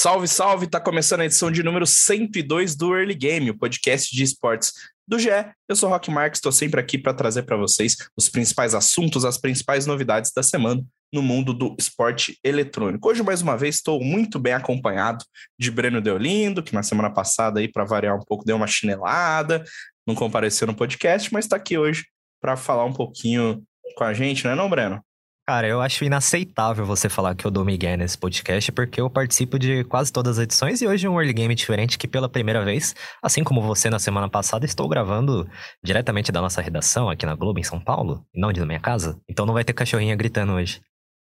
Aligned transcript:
Salve, 0.00 0.28
salve! 0.28 0.68
Tá 0.68 0.78
começando 0.78 1.22
a 1.22 1.24
edição 1.24 1.50
de 1.50 1.60
número 1.60 1.84
102 1.84 2.76
do 2.76 2.96
Early 2.96 3.16
Game, 3.16 3.50
o 3.50 3.58
podcast 3.58 4.14
de 4.14 4.22
esportes 4.22 4.72
do 5.08 5.18
GE. 5.18 5.28
Eu 5.68 5.74
sou 5.74 5.88
Rock 5.88 6.08
Marques, 6.08 6.38
estou 6.38 6.52
sempre 6.52 6.78
aqui 6.80 6.96
para 6.96 7.12
trazer 7.12 7.42
para 7.42 7.56
vocês 7.56 7.96
os 8.16 8.28
principais 8.28 8.76
assuntos, 8.76 9.24
as 9.24 9.38
principais 9.38 9.86
novidades 9.86 10.30
da 10.30 10.40
semana 10.40 10.84
no 11.12 11.20
mundo 11.20 11.52
do 11.52 11.74
esporte 11.76 12.38
eletrônico. 12.44 13.08
Hoje, 13.08 13.24
mais 13.24 13.42
uma 13.42 13.58
vez, 13.58 13.74
estou 13.74 14.00
muito 14.00 14.38
bem 14.38 14.52
acompanhado 14.52 15.24
de 15.58 15.68
Breno 15.68 16.00
Deolindo, 16.00 16.62
que 16.62 16.76
na 16.76 16.84
semana 16.84 17.10
passada, 17.10 17.58
aí 17.58 17.66
para 17.66 17.84
variar 17.84 18.16
um 18.16 18.24
pouco, 18.24 18.44
deu 18.44 18.54
uma 18.54 18.68
chinelada, 18.68 19.64
não 20.06 20.14
compareceu 20.14 20.68
no 20.68 20.76
podcast, 20.76 21.32
mas 21.32 21.44
está 21.44 21.56
aqui 21.56 21.76
hoje 21.76 22.06
para 22.40 22.56
falar 22.56 22.84
um 22.84 22.92
pouquinho 22.92 23.64
com 23.96 24.04
a 24.04 24.14
gente, 24.14 24.44
não 24.44 24.52
é 24.52 24.54
não, 24.54 24.70
Breno? 24.70 25.02
Cara, 25.48 25.66
eu 25.66 25.80
acho 25.80 26.04
inaceitável 26.04 26.84
você 26.84 27.08
falar 27.08 27.34
que 27.34 27.46
eu 27.46 27.50
dou 27.50 27.64
Miguel 27.64 27.96
nesse 27.96 28.18
podcast, 28.18 28.70
porque 28.70 29.00
eu 29.00 29.08
participo 29.08 29.58
de 29.58 29.82
quase 29.84 30.12
todas 30.12 30.36
as 30.36 30.44
edições 30.44 30.82
e 30.82 30.86
hoje 30.86 31.08
um 31.08 31.18
early 31.18 31.32
game 31.32 31.54
diferente 31.54 31.96
que 31.96 32.06
pela 32.06 32.28
primeira 32.28 32.62
vez, 32.62 32.94
assim 33.22 33.42
como 33.42 33.62
você 33.62 33.88
na 33.88 33.98
semana 33.98 34.28
passada, 34.28 34.66
estou 34.66 34.86
gravando 34.86 35.48
diretamente 35.82 36.30
da 36.30 36.42
nossa 36.42 36.60
redação 36.60 37.08
aqui 37.08 37.24
na 37.24 37.34
Globo, 37.34 37.58
em 37.58 37.62
São 37.62 37.80
Paulo, 37.80 38.26
e 38.34 38.38
não 38.38 38.52
de 38.52 38.62
minha 38.62 38.78
casa. 38.78 39.18
Então 39.26 39.46
não 39.46 39.54
vai 39.54 39.64
ter 39.64 39.72
cachorrinha 39.72 40.14
gritando 40.14 40.52
hoje. 40.52 40.82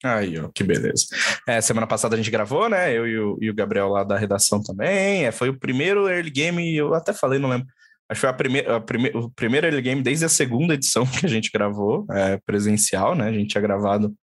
Aí, 0.04 0.38
ó, 0.38 0.50
que 0.54 0.66
beleza. 0.66 1.06
É, 1.48 1.62
semana 1.62 1.88
passada 1.88 2.14
a 2.14 2.18
gente 2.18 2.30
gravou, 2.30 2.68
né? 2.68 2.92
Eu 2.92 3.08
e 3.08 3.18
o, 3.18 3.38
e 3.40 3.50
o 3.50 3.56
Gabriel 3.56 3.88
lá 3.88 4.04
da 4.04 4.18
redação 4.18 4.62
também. 4.62 5.26
É, 5.26 5.32
foi 5.32 5.48
o 5.48 5.58
primeiro 5.58 6.10
early 6.10 6.32
game, 6.32 6.76
eu 6.76 6.94
até 6.94 7.14
falei, 7.14 7.40
não 7.40 7.48
lembro. 7.48 7.68
Acho 8.12 8.20
que 8.20 8.28
foi 8.28 8.30
a 8.30 8.34
primeira, 8.34 8.76
a 8.76 8.82
prime, 8.82 9.10
o 9.16 9.30
primeiro 9.30 9.66
early 9.66 9.82
game 9.82 10.02
desde 10.02 10.26
a 10.26 10.30
segunda 10.30 10.74
edição 10.74 11.06
que 11.08 11.26
a 11.26 11.30
gente 11.30 11.50
gravou, 11.50 12.06
é, 12.12 12.38
presencial, 12.46 13.16
né? 13.16 13.30
A 13.30 13.32
gente 13.32 13.52
tinha 13.52 13.62
gravado 13.62 14.14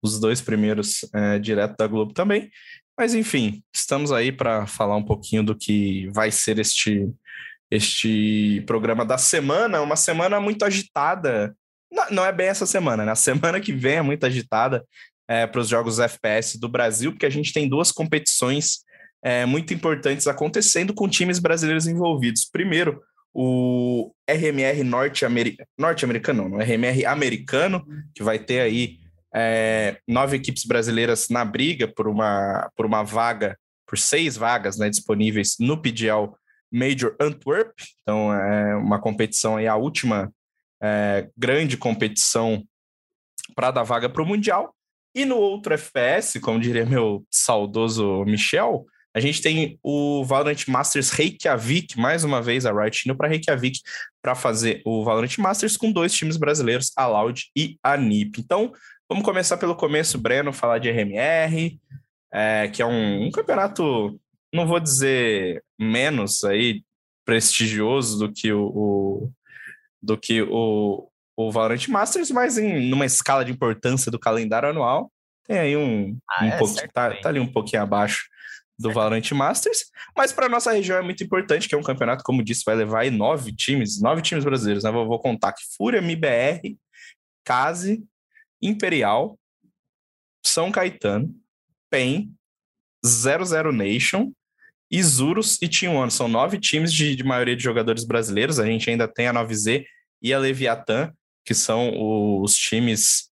os 0.00 0.20
dois 0.20 0.40
primeiros 0.40 1.00
é, 1.12 1.40
direto 1.40 1.74
da 1.76 1.88
Globo 1.88 2.12
também. 2.12 2.48
Mas 2.96 3.14
enfim, 3.14 3.60
estamos 3.74 4.12
aí 4.12 4.30
para 4.30 4.64
falar 4.68 4.96
um 4.96 5.02
pouquinho 5.02 5.42
do 5.42 5.56
que 5.56 6.08
vai 6.14 6.30
ser 6.30 6.60
este, 6.60 7.10
este 7.68 8.62
programa 8.64 9.04
da 9.04 9.18
semana. 9.18 9.82
Uma 9.82 9.96
semana 9.96 10.38
muito 10.40 10.64
agitada. 10.64 11.52
Não, 11.90 12.10
não 12.10 12.24
é 12.24 12.30
bem 12.30 12.46
essa 12.46 12.64
semana, 12.64 13.04
né? 13.04 13.10
A 13.10 13.16
semana 13.16 13.60
que 13.60 13.72
vem 13.72 13.96
é 13.96 14.02
muito 14.02 14.24
agitada 14.24 14.84
é, 15.26 15.48
para 15.48 15.60
os 15.60 15.68
jogos 15.68 15.98
FPS 15.98 16.60
do 16.60 16.68
Brasil, 16.68 17.10
porque 17.10 17.26
a 17.26 17.30
gente 17.30 17.52
tem 17.52 17.68
duas 17.68 17.90
competições 17.90 18.84
é, 19.20 19.44
muito 19.44 19.74
importantes 19.74 20.28
acontecendo 20.28 20.94
com 20.94 21.08
times 21.08 21.40
brasileiros 21.40 21.88
envolvidos. 21.88 22.44
Primeiro, 22.44 23.02
o 23.34 24.12
RMR 24.28 24.84
norte-americano, 24.84 26.56
o 26.56 26.58
RMR 26.58 27.06
americano, 27.06 27.84
que 28.14 28.22
vai 28.22 28.38
ter 28.38 28.60
aí 28.60 28.98
é, 29.34 29.98
nove 30.06 30.36
equipes 30.36 30.64
brasileiras 30.64 31.28
na 31.28 31.44
briga 31.44 31.88
por 31.88 32.06
uma, 32.06 32.70
por 32.76 32.84
uma 32.84 33.02
vaga, 33.02 33.58
por 33.86 33.98
seis 33.98 34.36
vagas 34.36 34.76
né, 34.76 34.90
disponíveis 34.90 35.56
no 35.58 35.80
PGL 35.80 36.32
Major 36.70 37.16
Antwerp. 37.18 37.72
Então, 38.02 38.32
é 38.32 38.76
uma 38.76 39.00
competição 39.00 39.56
aí, 39.56 39.66
a 39.66 39.76
última 39.76 40.32
é, 40.82 41.28
grande 41.36 41.76
competição 41.76 42.64
para 43.54 43.70
dar 43.70 43.82
vaga 43.82 44.08
para 44.08 44.22
o 44.22 44.26
Mundial. 44.26 44.74
E 45.14 45.24
no 45.24 45.36
outro 45.36 45.74
FPS, 45.74 46.40
como 46.40 46.60
diria 46.60 46.86
meu 46.86 47.24
saudoso 47.30 48.24
Michel, 48.24 48.86
a 49.14 49.20
gente 49.20 49.42
tem 49.42 49.78
o 49.82 50.24
Valorant 50.24 50.66
Masters 50.68 51.10
Reykjavik, 51.10 51.98
mais 51.98 52.24
uma 52.24 52.40
vez 52.40 52.64
a 52.64 52.72
Riot 52.72 53.06
indo 53.06 53.16
para 53.16 53.28
Reykjavik 53.28 53.80
para 54.22 54.34
fazer 54.34 54.80
o 54.86 55.04
Valorant 55.04 55.36
Masters 55.38 55.76
com 55.76 55.92
dois 55.92 56.14
times 56.14 56.38
brasileiros, 56.38 56.92
a 56.96 57.06
Loud 57.06 57.50
e 57.54 57.78
a 57.82 57.96
NiP. 57.96 58.40
Então, 58.40 58.72
vamos 59.08 59.24
começar 59.24 59.58
pelo 59.58 59.76
começo, 59.76 60.16
Breno, 60.18 60.52
falar 60.52 60.78
de 60.78 60.90
RMR, 60.90 61.78
é, 62.32 62.68
que 62.68 62.80
é 62.80 62.86
um, 62.86 63.26
um 63.26 63.30
campeonato, 63.30 64.18
não 64.52 64.66
vou 64.66 64.80
dizer 64.80 65.62
menos 65.78 66.42
aí 66.44 66.82
prestigioso 67.24 68.18
do 68.18 68.32
que 68.32 68.52
o, 68.52 68.64
o 68.64 69.32
do 70.02 70.16
que 70.16 70.42
o, 70.42 71.08
o 71.36 71.52
Valorant 71.52 71.86
Masters, 71.88 72.30
mas 72.30 72.56
em 72.56 72.88
numa 72.88 73.04
escala 73.04 73.44
de 73.44 73.52
importância 73.52 74.10
do 74.10 74.18
calendário 74.18 74.70
anual, 74.70 75.12
tem 75.46 75.58
aí 75.58 75.76
um, 75.76 76.16
ah, 76.30 76.44
um 76.44 76.48
é, 76.48 76.58
pouquinho, 76.58 76.90
tá, 76.92 77.14
tá 77.16 77.28
ali 77.28 77.38
um 77.38 77.46
pouquinho 77.46 77.82
abaixo 77.82 78.32
do 78.78 78.92
Valorant 78.92 79.30
Masters, 79.32 79.84
mas 80.16 80.32
para 80.32 80.48
nossa 80.48 80.72
região 80.72 80.98
é 80.98 81.02
muito 81.02 81.22
importante, 81.22 81.68
que 81.68 81.74
é 81.74 81.78
um 81.78 81.82
campeonato, 81.82 82.24
como 82.24 82.42
disse, 82.42 82.64
vai 82.64 82.74
levar 82.74 83.10
nove 83.10 83.54
times, 83.54 84.00
nove 84.00 84.22
times 84.22 84.44
brasileiros, 84.44 84.84
né? 84.84 84.90
Vou, 84.90 85.06
vou 85.06 85.18
contar 85.18 85.48
aqui: 85.48 85.62
Fúria, 85.76 85.98
MBR, 85.98 86.76
Case, 87.44 88.04
Imperial, 88.60 89.38
São 90.44 90.72
Caetano, 90.72 91.34
PEN, 91.90 92.32
00 93.04 93.72
Nation, 93.72 94.32
Isurus 94.90 95.58
e 95.60 95.68
Team 95.68 95.96
One. 95.96 96.10
São 96.10 96.28
nove 96.28 96.58
times 96.58 96.92
de, 96.92 97.16
de 97.16 97.24
maioria 97.24 97.56
de 97.56 97.62
jogadores 97.62 98.04
brasileiros. 98.04 98.58
A 98.58 98.66
gente 98.66 98.88
ainda 98.88 99.08
tem 99.08 99.26
a 99.26 99.34
9Z 99.34 99.84
e 100.20 100.32
a 100.32 100.38
Leviatã, 100.38 101.12
que 101.44 101.54
são 101.54 101.92
os 102.40 102.54
times 102.54 103.30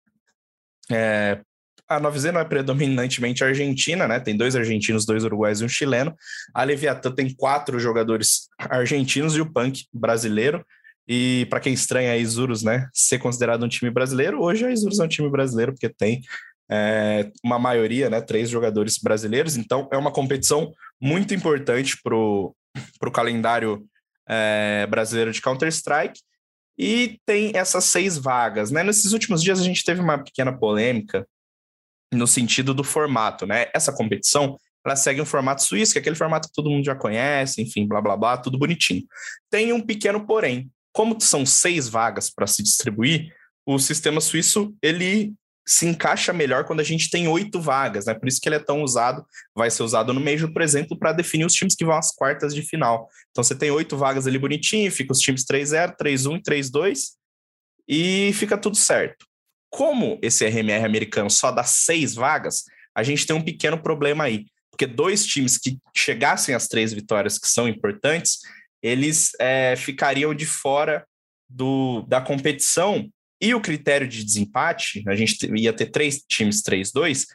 é, 0.91 1.41
a 1.95 1.99
9Z 1.99 2.31
não 2.31 2.41
é 2.41 2.45
predominantemente 2.45 3.43
argentina, 3.43 4.07
né? 4.07 4.19
Tem 4.19 4.35
dois 4.35 4.55
argentinos, 4.55 5.05
dois 5.05 5.23
uruguaios 5.23 5.61
e 5.61 5.65
um 5.65 5.69
chileno. 5.69 6.15
A 6.53 6.63
Leviatã 6.63 7.11
tem 7.11 7.33
quatro 7.33 7.79
jogadores 7.79 8.47
argentinos 8.57 9.35
e 9.35 9.41
o 9.41 9.51
Punk 9.51 9.85
brasileiro. 9.93 10.65
E 11.07 11.45
para 11.49 11.59
quem 11.59 11.73
estranha 11.73 12.13
a 12.13 12.17
Isurus, 12.17 12.63
né, 12.63 12.87
ser 12.93 13.19
considerado 13.19 13.63
um 13.63 13.67
time 13.67 13.91
brasileiro, 13.91 14.41
hoje 14.41 14.65
a 14.65 14.71
Isurus 14.71 14.99
é 14.99 15.03
um 15.03 15.07
time 15.07 15.29
brasileiro 15.29 15.73
porque 15.73 15.89
tem 15.89 16.21
é, 16.69 17.29
uma 17.43 17.59
maioria, 17.59 18.09
né, 18.09 18.21
três 18.21 18.49
jogadores 18.49 18.97
brasileiros. 18.97 19.57
Então 19.57 19.89
é 19.91 19.97
uma 19.97 20.11
competição 20.11 20.71
muito 21.01 21.33
importante 21.33 21.97
para 22.01 22.15
o 22.15 22.55
calendário 23.11 23.85
é, 24.27 24.87
brasileiro 24.89 25.31
de 25.31 25.41
Counter-Strike. 25.41 26.21
E 26.77 27.19
tem 27.25 27.51
essas 27.53 27.83
seis 27.83 28.17
vagas, 28.17 28.71
né? 28.71 28.83
Nesses 28.83 29.11
últimos 29.11 29.43
dias 29.43 29.59
a 29.59 29.63
gente 29.63 29.83
teve 29.83 29.99
uma 29.99 30.17
pequena 30.17 30.57
polêmica 30.57 31.27
no 32.13 32.27
sentido 32.27 32.73
do 32.73 32.83
formato, 32.83 33.45
né? 33.45 33.67
Essa 33.73 33.93
competição, 33.93 34.57
ela 34.85 34.95
segue 34.95 35.21
um 35.21 35.25
formato 35.25 35.63
suíço, 35.63 35.93
que 35.93 35.99
é 35.99 36.01
aquele 36.01 36.15
formato 36.15 36.47
que 36.47 36.53
todo 36.53 36.69
mundo 36.69 36.85
já 36.85 36.95
conhece, 36.95 37.61
enfim, 37.61 37.87
blá 37.87 38.01
blá 38.01 38.17
blá, 38.17 38.37
tudo 38.37 38.57
bonitinho. 38.57 39.03
Tem 39.49 39.71
um 39.71 39.81
pequeno 39.81 40.25
porém. 40.25 40.69
Como 40.93 41.19
são 41.21 41.45
seis 41.45 41.87
vagas 41.87 42.29
para 42.29 42.47
se 42.47 42.61
distribuir, 42.61 43.33
o 43.65 43.79
sistema 43.79 44.19
suíço 44.19 44.75
ele 44.81 45.33
se 45.65 45.85
encaixa 45.85 46.33
melhor 46.33 46.65
quando 46.65 46.79
a 46.79 46.83
gente 46.83 47.09
tem 47.09 47.27
oito 47.27 47.61
vagas, 47.61 48.05
né? 48.05 48.13
Por 48.13 48.27
isso 48.27 48.41
que 48.41 48.49
ele 48.49 48.55
é 48.55 48.59
tão 48.59 48.81
usado, 48.81 49.23
vai 49.55 49.69
ser 49.69 49.83
usado 49.83 50.13
no 50.13 50.19
Major, 50.19 50.51
por 50.51 50.61
exemplo, 50.61 50.97
para 50.97 51.13
definir 51.13 51.45
os 51.45 51.53
times 51.53 51.75
que 51.75 51.85
vão 51.85 51.95
às 51.95 52.13
quartas 52.13 52.53
de 52.53 52.61
final. 52.61 53.07
Então 53.29 53.43
você 53.43 53.55
tem 53.55 53.71
oito 53.71 53.95
vagas 53.95 54.27
ali 54.27 54.37
bonitinho, 54.37 54.91
fica 54.91 55.13
os 55.13 55.19
times 55.19 55.45
3-0, 55.45 55.95
3-1 55.95 56.37
e 56.37 56.41
3-2 56.41 56.99
e 57.87 58.33
fica 58.33 58.57
tudo 58.57 58.75
certo. 58.75 59.25
Como 59.71 60.19
esse 60.21 60.45
RMR 60.45 60.85
americano 60.85 61.29
só 61.29 61.49
dá 61.49 61.63
seis 61.63 62.13
vagas, 62.13 62.65
a 62.93 63.01
gente 63.01 63.25
tem 63.25 63.35
um 63.35 63.43
pequeno 63.43 63.81
problema 63.81 64.25
aí. 64.25 64.45
Porque 64.69 64.85
dois 64.85 65.25
times 65.25 65.57
que 65.57 65.79
chegassem 65.95 66.53
às 66.53 66.67
três 66.67 66.93
vitórias, 66.93 67.39
que 67.39 67.47
são 67.47 67.67
importantes, 67.67 68.39
eles 68.83 69.31
é, 69.39 69.75
ficariam 69.75 70.35
de 70.35 70.45
fora 70.45 71.05
do, 71.49 72.01
da 72.03 72.21
competição. 72.21 73.09
E 73.39 73.55
o 73.55 73.61
critério 73.61 74.07
de 74.07 74.23
desempate, 74.23 75.03
a 75.07 75.15
gente 75.15 75.49
ia 75.55 75.73
ter 75.73 75.87
três 75.87 76.21
times 76.27 76.61
3-2, 76.61 77.25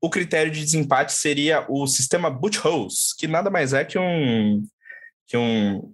o 0.00 0.10
critério 0.10 0.52
de 0.52 0.60
desempate 0.60 1.12
seria 1.12 1.64
o 1.68 1.86
sistema 1.86 2.28
boot 2.28 2.58
holes, 2.58 3.14
que 3.18 3.26
nada 3.26 3.50
mais 3.50 3.72
é 3.72 3.84
que 3.84 3.98
um, 3.98 4.62
que 5.26 5.36
um, 5.36 5.92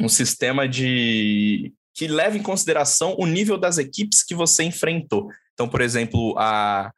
um 0.00 0.08
sistema 0.08 0.68
de 0.68 1.72
que 1.98 2.06
leva 2.06 2.36
em 2.36 2.42
consideração 2.42 3.16
o 3.18 3.26
nível 3.26 3.58
das 3.58 3.76
equipes 3.76 4.22
que 4.22 4.32
você 4.32 4.62
enfrentou. 4.62 5.28
Então, 5.52 5.68
por 5.68 5.80
exemplo, 5.80 6.32
a, 6.38 6.92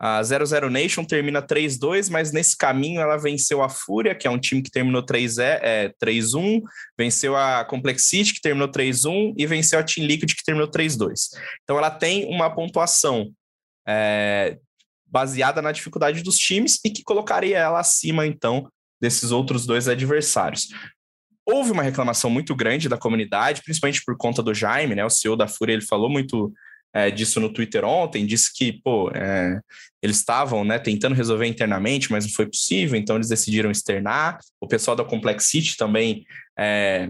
a 0.00 0.22
00 0.22 0.70
Nation 0.70 1.04
termina 1.04 1.42
3-2, 1.42 2.08
mas 2.10 2.32
nesse 2.32 2.56
caminho 2.56 3.02
ela 3.02 3.18
venceu 3.18 3.62
a 3.62 3.68
Fúria, 3.68 4.14
que 4.14 4.26
é 4.26 4.30
um 4.30 4.38
time 4.38 4.62
que 4.62 4.70
terminou 4.70 5.04
3-1, 5.04 5.60
é, 5.60 5.92
venceu 6.98 7.36
a 7.36 7.66
Complexity, 7.66 8.32
que 8.32 8.40
terminou 8.40 8.70
3-1, 8.70 9.34
e 9.36 9.46
venceu 9.46 9.78
a 9.78 9.82
Team 9.82 10.06
Liquid, 10.06 10.34
que 10.34 10.42
terminou 10.42 10.70
3-2. 10.70 11.12
Então 11.62 11.76
ela 11.76 11.90
tem 11.90 12.24
uma 12.34 12.48
pontuação 12.48 13.30
é, 13.86 14.56
baseada 15.04 15.60
na 15.60 15.70
dificuldade 15.70 16.22
dos 16.22 16.38
times 16.38 16.80
e 16.82 16.88
que 16.88 17.02
colocaria 17.02 17.58
ela 17.58 17.80
acima, 17.80 18.26
então, 18.26 18.66
desses 18.98 19.32
outros 19.32 19.66
dois 19.66 19.86
adversários. 19.86 20.68
Houve 21.50 21.70
uma 21.72 21.82
reclamação 21.82 22.30
muito 22.30 22.54
grande 22.54 22.88
da 22.88 22.96
comunidade, 22.96 23.62
principalmente 23.62 24.02
por 24.04 24.16
conta 24.16 24.42
do 24.42 24.54
Jaime, 24.54 24.94
né? 24.94 25.04
O 25.04 25.10
CEO 25.10 25.36
da 25.36 25.48
Fúria, 25.48 25.72
ele 25.72 25.84
falou 25.84 26.08
muito 26.08 26.52
é, 26.92 27.10
disso 27.10 27.40
no 27.40 27.52
Twitter 27.52 27.84
ontem, 27.84 28.26
disse 28.26 28.52
que, 28.54 28.72
pô, 28.72 29.10
é, 29.14 29.60
eles 30.02 30.16
estavam 30.16 30.64
né, 30.64 30.78
tentando 30.78 31.14
resolver 31.14 31.46
internamente, 31.46 32.10
mas 32.10 32.24
não 32.24 32.32
foi 32.32 32.46
possível, 32.46 32.98
então 32.98 33.16
eles 33.16 33.28
decidiram 33.28 33.70
externar. 33.70 34.38
O 34.60 34.66
pessoal 34.66 34.96
da 34.96 35.04
Complexity 35.04 35.76
também 35.76 36.24
é, 36.58 37.08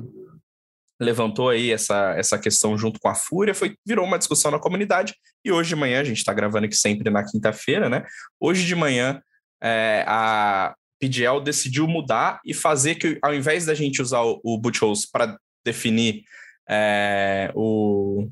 levantou 1.01 1.49
aí 1.49 1.71
essa, 1.71 2.15
essa 2.17 2.39
questão 2.39 2.77
junto 2.77 3.01
com 3.01 3.09
a 3.09 3.15
Fúria, 3.15 3.55
foi, 3.55 3.75
virou 3.87 4.05
uma 4.05 4.19
discussão 4.19 4.51
na 4.51 4.59
comunidade, 4.59 5.15
e 5.45 5.51
hoje 5.51 5.71
de 5.71 5.77
manhã, 5.77 6.01
a 6.01 6.05
gente 6.05 6.19
está 6.19 6.35
gravando 6.35 6.67
aqui 6.67 6.77
sempre 6.77 7.09
na 7.09 7.25
quinta-feira, 7.25 7.89
né? 7.89 8.05
Hoje 8.39 8.67
de 8.67 8.75
manhã, 8.75 9.23
é, 9.63 10.05
a 10.07 10.75
PGL 11.01 11.43
decidiu 11.43 11.89
mudar 11.89 12.41
e 12.45 12.53
fazer 12.53 12.97
que, 12.97 13.19
ao 13.23 13.35
invés 13.35 13.65
da 13.65 13.75
gente 13.75 14.03
usar 14.03 14.23
o, 14.23 14.41
o 14.45 14.59
Butchos 14.59 15.07
para 15.07 15.39
definir 15.65 16.23
é, 16.69 17.51
o, 17.55 18.29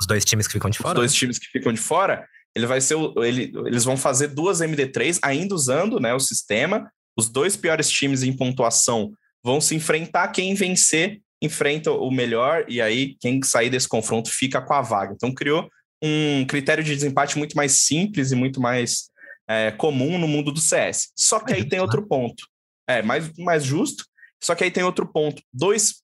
os 0.00 0.06
dois 0.06 0.24
times 0.24 0.46
que 0.46 0.52
ficam 0.52 0.70
de 0.70 0.78
fora? 0.78 0.94
Os 0.94 1.00
dois 1.00 1.14
times 1.14 1.38
que 1.38 1.46
ficam 1.46 1.72
de 1.72 1.80
fora, 1.80 2.26
ele 2.54 2.66
vai 2.66 2.80
ser 2.80 2.96
ele, 3.18 3.52
eles 3.66 3.84
vão 3.84 3.96
fazer 3.96 4.28
duas 4.28 4.60
MD3 4.60 5.18
ainda 5.22 5.54
usando, 5.54 5.98
né, 5.98 6.12
o 6.14 6.20
sistema. 6.20 6.90
Os 7.16 7.28
dois 7.28 7.56
piores 7.56 7.90
times 7.90 8.22
em 8.22 8.34
pontuação 8.34 9.12
vão 9.44 9.60
se 9.60 9.74
enfrentar, 9.74 10.28
quem 10.28 10.54
vencer 10.54 11.20
enfrenta 11.42 11.90
o 11.90 12.10
melhor 12.10 12.64
e 12.68 12.80
aí 12.80 13.16
quem 13.20 13.42
sair 13.42 13.68
desse 13.68 13.88
confronto 13.88 14.30
fica 14.30 14.60
com 14.60 14.74
a 14.74 14.80
vaga. 14.80 15.12
Então 15.14 15.34
criou 15.34 15.68
um 16.02 16.44
critério 16.46 16.84
de 16.84 16.94
desempate 16.94 17.36
muito 17.36 17.56
mais 17.56 17.84
simples 17.84 18.30
e 18.30 18.36
muito 18.36 18.60
mais 18.60 19.10
é, 19.48 19.70
comum 19.70 20.18
no 20.18 20.28
mundo 20.28 20.52
do 20.52 20.60
CS. 20.60 21.12
Só 21.16 21.40
que 21.40 21.52
aí 21.52 21.68
tem 21.68 21.80
outro 21.80 22.06
ponto. 22.06 22.46
É, 22.86 23.02
mais, 23.02 23.32
mais 23.38 23.64
justo. 23.64 24.04
Só 24.42 24.54
que 24.54 24.64
aí 24.64 24.70
tem 24.70 24.82
outro 24.82 25.06
ponto. 25.06 25.42
Dois, 25.52 26.02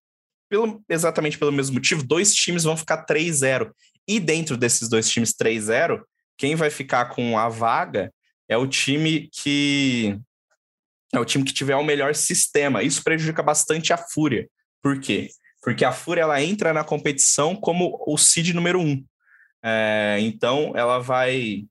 pelo, 0.49 0.83
exatamente 0.89 1.39
pelo 1.39 1.53
mesmo 1.53 1.75
motivo, 1.75 2.03
dois 2.03 2.35
times 2.35 2.65
vão 2.65 2.77
ficar 2.77 3.05
3-0. 3.05 3.71
E 4.07 4.21
dentro 4.21 4.57
desses 4.57 4.89
dois 4.89 5.09
times 5.11 5.35
3-0, 5.35 6.01
quem 6.37 6.55
vai 6.55 6.71
ficar 6.71 7.07
com 7.07 7.39
a 7.39 7.49
vaga 7.49 8.13
é 8.49 8.57
o 8.57 8.67
time 8.67 9.29
que 9.33 10.19
é 11.13 11.19
o 11.19 11.25
time 11.25 11.45
que 11.45 11.53
tiver 11.53 11.77
o 11.77 11.85
melhor 11.85 12.15
sistema. 12.15 12.83
Isso 12.83 13.03
prejudica 13.03 13.43
bastante 13.43 13.93
a 13.93 13.99
Fúria. 13.99 14.49
Por 14.83 15.01
quê? 15.01 15.31
Porque 15.63 15.85
a 15.85 15.93
Fúria 15.93 16.23
ela 16.23 16.43
entra 16.43 16.73
na 16.73 16.85
competição 16.85 17.57
como 17.57 18.03
o 18.07 18.17
seed 18.17 18.51
número 18.51 18.81
um. 18.81 19.05
É, 19.63 20.19
então 20.21 20.73
ela 20.77 20.99
vai 20.99 21.65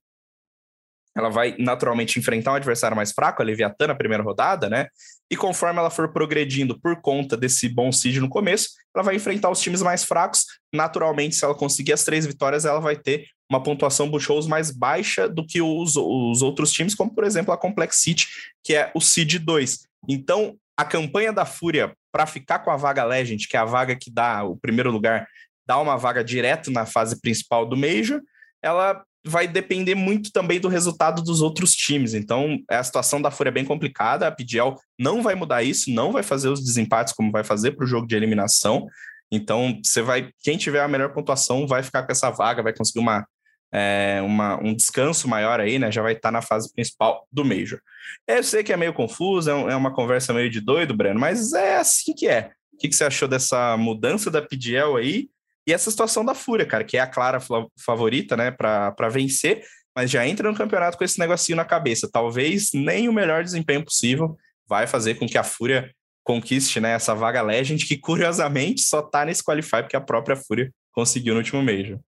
ela 1.18 1.28
vai 1.28 1.56
naturalmente 1.58 2.18
enfrentar 2.18 2.52
um 2.52 2.54
adversário 2.54 2.96
mais 2.96 3.12
fraco, 3.12 3.42
a 3.42 3.44
Leviatã 3.44 3.88
na 3.88 3.94
primeira 3.94 4.22
rodada, 4.22 4.68
né? 4.70 4.86
E 5.30 5.36
conforme 5.36 5.80
ela 5.80 5.90
for 5.90 6.12
progredindo 6.12 6.78
por 6.80 7.00
conta 7.00 7.36
desse 7.36 7.68
bom 7.68 7.90
seed 7.90 8.16
no 8.18 8.28
começo, 8.28 8.70
ela 8.94 9.02
vai 9.02 9.16
enfrentar 9.16 9.50
os 9.50 9.60
times 9.60 9.82
mais 9.82 10.04
fracos. 10.04 10.44
Naturalmente, 10.72 11.34
se 11.34 11.44
ela 11.44 11.54
conseguir 11.54 11.92
as 11.92 12.04
três 12.04 12.24
vitórias, 12.24 12.64
ela 12.64 12.80
vai 12.80 12.96
ter 12.96 13.26
uma 13.50 13.62
pontuação 13.62 14.08
do 14.08 14.20
shows 14.20 14.46
mais 14.46 14.70
baixa 14.70 15.28
do 15.28 15.44
que 15.44 15.60
os, 15.60 15.96
os 15.96 16.42
outros 16.42 16.70
times, 16.70 16.94
como 16.94 17.14
por 17.14 17.24
exemplo 17.24 17.52
a 17.52 17.58
Complexity, 17.58 18.28
que 18.62 18.74
é 18.74 18.90
o 18.94 19.00
seed 19.00 19.38
2. 19.38 19.86
Então, 20.08 20.56
a 20.76 20.84
campanha 20.84 21.32
da 21.32 21.44
Fúria 21.44 21.92
para 22.12 22.26
ficar 22.26 22.60
com 22.60 22.70
a 22.70 22.76
vaga 22.76 23.04
Legend, 23.04 23.48
que 23.48 23.56
é 23.56 23.60
a 23.60 23.64
vaga 23.64 23.96
que 23.96 24.10
dá 24.10 24.44
o 24.44 24.56
primeiro 24.56 24.90
lugar, 24.90 25.26
dá 25.66 25.78
uma 25.78 25.96
vaga 25.96 26.22
direto 26.22 26.70
na 26.70 26.86
fase 26.86 27.20
principal 27.20 27.66
do 27.66 27.76
Major, 27.76 28.20
ela 28.62 29.04
vai 29.24 29.46
depender 29.46 29.94
muito 29.94 30.30
também 30.32 30.60
do 30.60 30.68
resultado 30.68 31.22
dos 31.22 31.40
outros 31.42 31.72
times. 31.72 32.14
Então, 32.14 32.58
a 32.68 32.82
situação 32.82 33.20
da 33.20 33.30
Fúria 33.30 33.50
é 33.50 33.52
bem 33.52 33.64
complicada. 33.64 34.26
A 34.26 34.32
PGL 34.32 34.74
não 34.98 35.22
vai 35.22 35.34
mudar 35.34 35.62
isso, 35.62 35.90
não 35.90 36.12
vai 36.12 36.22
fazer 36.22 36.48
os 36.48 36.62
desempates 36.62 37.12
como 37.12 37.32
vai 37.32 37.44
fazer 37.44 37.72
para 37.72 37.84
o 37.84 37.88
jogo 37.88 38.06
de 38.06 38.16
eliminação. 38.16 38.86
Então, 39.30 39.78
você 39.82 40.00
vai. 40.00 40.30
Quem 40.42 40.56
tiver 40.56 40.80
a 40.80 40.88
melhor 40.88 41.12
pontuação 41.12 41.66
vai 41.66 41.82
ficar 41.82 42.04
com 42.04 42.12
essa 42.12 42.30
vaga, 42.30 42.62
vai 42.62 42.72
conseguir 42.72 43.00
uma, 43.00 43.26
é, 43.72 44.20
uma, 44.22 44.56
um 44.62 44.74
descanso 44.74 45.28
maior 45.28 45.60
aí, 45.60 45.78
né? 45.78 45.92
Já 45.92 46.02
vai 46.02 46.12
estar 46.12 46.28
tá 46.28 46.32
na 46.32 46.42
fase 46.42 46.72
principal 46.72 47.26
do 47.30 47.44
Major. 47.44 47.80
Eu 48.26 48.42
sei 48.42 48.62
que 48.62 48.72
é 48.72 48.76
meio 48.76 48.94
confuso, 48.94 49.50
é, 49.50 49.72
é 49.72 49.76
uma 49.76 49.92
conversa 49.92 50.32
meio 50.32 50.50
de 50.50 50.60
doido, 50.60 50.96
Breno, 50.96 51.20
mas 51.20 51.52
é 51.52 51.76
assim 51.76 52.14
que 52.14 52.26
é. 52.26 52.52
O 52.72 52.78
que, 52.78 52.88
que 52.88 52.94
você 52.94 53.04
achou 53.04 53.28
dessa 53.28 53.76
mudança 53.76 54.30
da 54.30 54.40
PGL 54.40 54.96
aí? 54.96 55.28
E 55.68 55.72
essa 55.72 55.90
situação 55.90 56.24
da 56.24 56.34
Fúria, 56.34 56.64
cara, 56.64 56.82
que 56.82 56.96
é 56.96 57.00
a 57.00 57.06
clara 57.06 57.38
favorita, 57.78 58.34
né, 58.34 58.50
para 58.50 59.08
vencer, 59.10 59.62
mas 59.94 60.10
já 60.10 60.26
entra 60.26 60.50
no 60.50 60.56
campeonato 60.56 60.96
com 60.96 61.04
esse 61.04 61.18
negocinho 61.18 61.56
na 61.56 61.64
cabeça. 61.64 62.08
Talvez 62.10 62.70
nem 62.72 63.06
o 63.06 63.12
melhor 63.12 63.44
desempenho 63.44 63.84
possível 63.84 64.34
vai 64.66 64.86
fazer 64.86 65.16
com 65.16 65.26
que 65.26 65.36
a 65.36 65.44
Fúria 65.44 65.92
conquiste, 66.24 66.80
né, 66.80 66.92
essa 66.92 67.14
vaga 67.14 67.42
Legend, 67.42 67.84
que 67.84 67.98
curiosamente 67.98 68.80
só 68.80 69.02
tá 69.02 69.26
nesse 69.26 69.44
Qualify 69.44 69.82
porque 69.82 69.96
a 69.96 70.00
própria 70.00 70.36
Fúria 70.36 70.72
conseguiu 70.90 71.34
no 71.34 71.40
último 71.40 71.62
Major. 71.62 71.98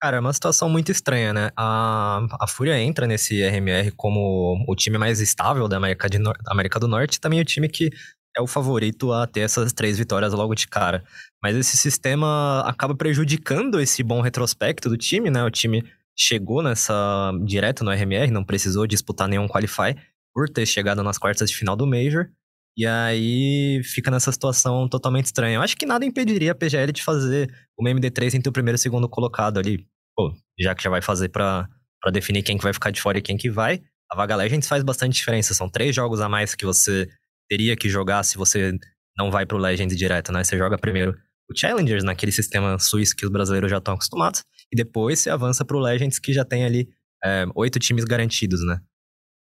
Cara, 0.00 0.18
é 0.18 0.20
uma 0.20 0.32
situação 0.32 0.70
muito 0.70 0.92
estranha, 0.92 1.32
né? 1.32 1.50
A, 1.56 2.24
a 2.40 2.46
Fúria 2.46 2.78
entra 2.80 3.04
nesse 3.04 3.42
RMR 3.42 3.90
como 3.96 4.64
o 4.68 4.76
time 4.76 4.96
mais 4.96 5.18
estável 5.18 5.66
da 5.66 5.76
América, 5.76 6.08
de, 6.08 6.18
da 6.20 6.32
América 6.46 6.78
do 6.78 6.86
Norte 6.86 7.16
e 7.16 7.20
também 7.20 7.40
o 7.40 7.44
time 7.44 7.68
que 7.68 7.90
é 8.38 8.40
o 8.40 8.46
favorito 8.46 9.12
a 9.12 9.26
ter 9.26 9.40
essas 9.40 9.72
três 9.72 9.98
vitórias 9.98 10.32
logo 10.32 10.54
de 10.54 10.68
cara. 10.68 11.02
Mas 11.42 11.56
esse 11.56 11.76
sistema 11.76 12.62
acaba 12.64 12.94
prejudicando 12.94 13.80
esse 13.80 14.02
bom 14.02 14.20
retrospecto 14.20 14.88
do 14.88 14.96
time, 14.96 15.28
né? 15.28 15.42
O 15.42 15.50
time 15.50 15.84
chegou 16.16 16.62
nessa 16.62 17.32
direto 17.44 17.84
no 17.84 17.90
RMR, 17.90 18.30
não 18.30 18.44
precisou 18.44 18.86
disputar 18.86 19.28
nenhum 19.28 19.48
qualify 19.48 19.94
por 20.32 20.48
ter 20.48 20.66
chegado 20.66 21.02
nas 21.02 21.18
quartas 21.18 21.50
de 21.50 21.56
final 21.56 21.76
do 21.76 21.86
Major. 21.86 22.28
E 22.76 22.86
aí 22.86 23.82
fica 23.82 24.08
nessa 24.08 24.30
situação 24.30 24.88
totalmente 24.88 25.26
estranha. 25.26 25.56
Eu 25.56 25.62
acho 25.62 25.76
que 25.76 25.84
nada 25.84 26.04
impediria 26.04 26.52
a 26.52 26.54
PGL 26.54 26.92
de 26.92 27.02
fazer 27.02 27.52
uma 27.76 27.90
MD3 27.90 28.34
entre 28.34 28.48
o 28.48 28.52
primeiro 28.52 28.76
e 28.76 28.78
o 28.78 28.82
segundo 28.82 29.08
colocado 29.08 29.58
ali. 29.58 29.84
Pô, 30.14 30.32
já 30.60 30.76
que 30.76 30.84
já 30.84 30.90
vai 30.90 31.02
fazer 31.02 31.28
para 31.28 31.68
definir 32.12 32.44
quem 32.44 32.56
que 32.56 32.62
vai 32.62 32.72
ficar 32.72 32.92
de 32.92 33.00
fora 33.00 33.18
e 33.18 33.22
quem 33.22 33.36
que 33.36 33.50
vai. 33.50 33.82
A 34.08 34.16
Vaga 34.16 34.36
Legends 34.36 34.68
faz 34.68 34.84
bastante 34.84 35.14
diferença. 35.14 35.54
São 35.54 35.68
três 35.68 35.94
jogos 35.94 36.20
a 36.20 36.28
mais 36.28 36.54
que 36.54 36.64
você 36.64 37.08
teria 37.48 37.76
que 37.76 37.88
jogar 37.88 38.22
se 38.22 38.36
você 38.36 38.78
não 39.16 39.30
vai 39.30 39.44
pro 39.44 39.58
Legends 39.58 39.96
direto, 39.96 40.30
né? 40.30 40.44
Você 40.44 40.56
joga 40.56 40.78
primeiro 40.78 41.16
o 41.50 41.58
Challengers 41.58 42.04
naquele 42.04 42.30
sistema 42.30 42.78
suíço 42.78 43.16
que 43.16 43.24
os 43.24 43.32
brasileiros 43.32 43.70
já 43.70 43.78
estão 43.78 43.94
acostumados, 43.94 44.44
e 44.70 44.76
depois 44.76 45.18
você 45.18 45.30
avança 45.30 45.64
pro 45.64 45.78
Legends 45.78 46.18
que 46.18 46.32
já 46.32 46.44
tem 46.44 46.64
ali 46.64 46.88
é, 47.24 47.46
oito 47.54 47.78
times 47.78 48.04
garantidos, 48.04 48.64
né? 48.64 48.78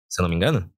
Se 0.09 0.21
eu 0.21 0.23
não 0.23 0.29
me 0.29 0.35
engano? 0.35 0.69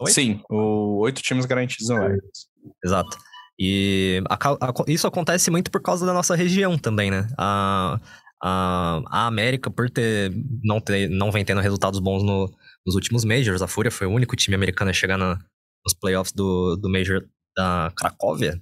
Oito? 0.00 0.14
Sim, 0.14 0.40
o 0.50 1.00
oito 1.00 1.22
times 1.22 1.44
garantidos 1.44 1.88
no 1.88 1.98
Legends. 2.00 2.48
Exato. 2.82 3.16
E 3.58 4.22
a, 4.28 4.34
a, 4.34 4.72
isso 4.88 5.06
acontece 5.06 5.50
muito 5.50 5.70
por 5.70 5.80
causa 5.80 6.04
da 6.04 6.12
nossa 6.12 6.34
região 6.34 6.78
também, 6.78 7.10
né? 7.10 7.28
A, 7.38 8.00
a, 8.42 9.02
a 9.06 9.26
América, 9.26 9.70
por 9.70 9.88
ter 9.90 10.32
não, 10.62 10.80
ter 10.80 11.08
não 11.08 11.30
vem 11.30 11.44
tendo 11.44 11.60
resultados 11.60 12.00
bons 12.00 12.22
no, 12.22 12.50
nos 12.84 12.94
últimos 12.94 13.24
Majors, 13.24 13.62
a 13.62 13.68
Fúria 13.68 13.90
foi 13.90 14.06
o 14.06 14.10
único 14.10 14.34
time 14.34 14.56
americano 14.56 14.90
a 14.90 14.94
chegar 14.94 15.18
na, 15.18 15.38
nos 15.84 15.94
playoffs 15.94 16.32
do, 16.32 16.76
do 16.76 16.90
Major 16.90 17.26
da 17.56 17.92
Cracóvia. 17.96 18.58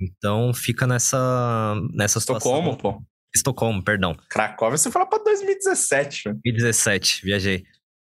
Então 0.00 0.52
fica 0.52 0.86
nessa, 0.86 1.74
nessa 1.92 2.20
situação. 2.20 2.52
Estocolmo, 2.52 2.76
pô. 2.76 3.02
Estocolmo, 3.34 3.82
perdão. 3.82 4.16
Cracóvia 4.28 4.78
você 4.78 4.90
fala 4.90 5.06
pra 5.06 5.18
2017. 5.18 6.24
2017, 6.24 7.22
viajei. 7.24 7.64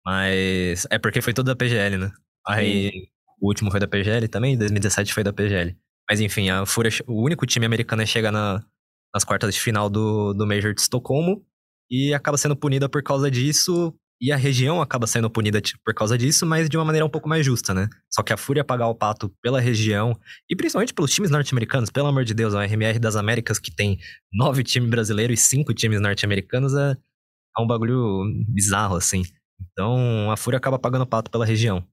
Mas 0.05 0.87
é 0.91 0.99
porque 0.99 1.21
foi 1.21 1.33
tudo 1.33 1.47
da 1.47 1.57
PGL, 1.57 1.99
né? 1.99 2.13
Aí 2.47 2.91
Sim. 2.91 3.09
o 3.41 3.49
último 3.49 3.71
foi 3.71 3.81
da 3.81 3.89
PGL 3.89 4.29
também, 4.29 4.57
2017 4.57 5.13
foi 5.13 5.25
da 5.25 5.33
PGL. 5.33 5.77
Mas 6.09 6.21
enfim, 6.21 6.49
a 6.49 6.65
Fúria, 6.65 6.91
o 7.07 7.23
único 7.25 7.45
time 7.45 7.67
americano 7.67 8.03
a 8.03 8.07
chegar 8.07 8.31
na, 8.31 8.65
nas 9.13 9.25
quartas 9.25 9.55
de 9.55 9.61
final 9.61 9.91
do, 9.91 10.33
do 10.33 10.47
Major 10.47 10.73
de 10.73 10.81
Estocolmo 10.81 11.45
e 11.91 12.15
acaba 12.15 12.39
sendo 12.39 12.57
punida 12.57 12.89
por 12.89 13.03
causa 13.03 13.31
disso 13.31 13.93
e 14.21 14.33
a 14.33 14.37
região 14.37 14.81
acaba 14.81 15.07
sendo 15.07 15.29
punida 15.29 15.61
por 15.85 15.95
causa 15.95 16.17
disso, 16.17 16.47
mas 16.47 16.69
de 16.69 16.77
uma 16.77 16.85
maneira 16.85 17.05
um 17.05 17.11
pouco 17.11 17.29
mais 17.29 17.45
justa, 17.45 17.75
né? 17.75 17.89
Só 18.11 18.23
que 18.23 18.33
a 18.33 18.37
Fúria 18.37 18.65
pagar 18.65 18.89
o 18.89 18.95
pato 18.95 19.29
pela 19.43 19.61
região, 19.61 20.19
e 20.49 20.57
principalmente 20.57 20.95
pelos 20.95 21.13
times 21.13 21.31
norte-americanos, 21.31 21.91
pelo 21.91 22.09
amor 22.09 22.25
de 22.25 22.33
Deus, 22.33 22.55
a 22.55 22.65
RMR 22.65 22.99
das 22.99 23.17
Américas, 23.17 23.59
que 23.59 23.75
tem 23.75 23.99
nove 24.33 24.63
times 24.63 24.89
brasileiros 24.89 25.39
e 25.39 25.43
cinco 25.43 25.75
times 25.75 26.01
norte-americanos, 26.01 26.75
é, 26.75 26.93
é 26.93 27.61
um 27.61 27.67
bagulho 27.67 28.25
bizarro, 28.49 28.97
assim. 28.97 29.23
Então 29.61 30.31
a 30.31 30.37
Fúria 30.37 30.59
acaba 30.59 30.79
pagando 30.79 31.03
o 31.03 31.07
pato 31.07 31.31
pela 31.31 31.45
região. 31.45 31.87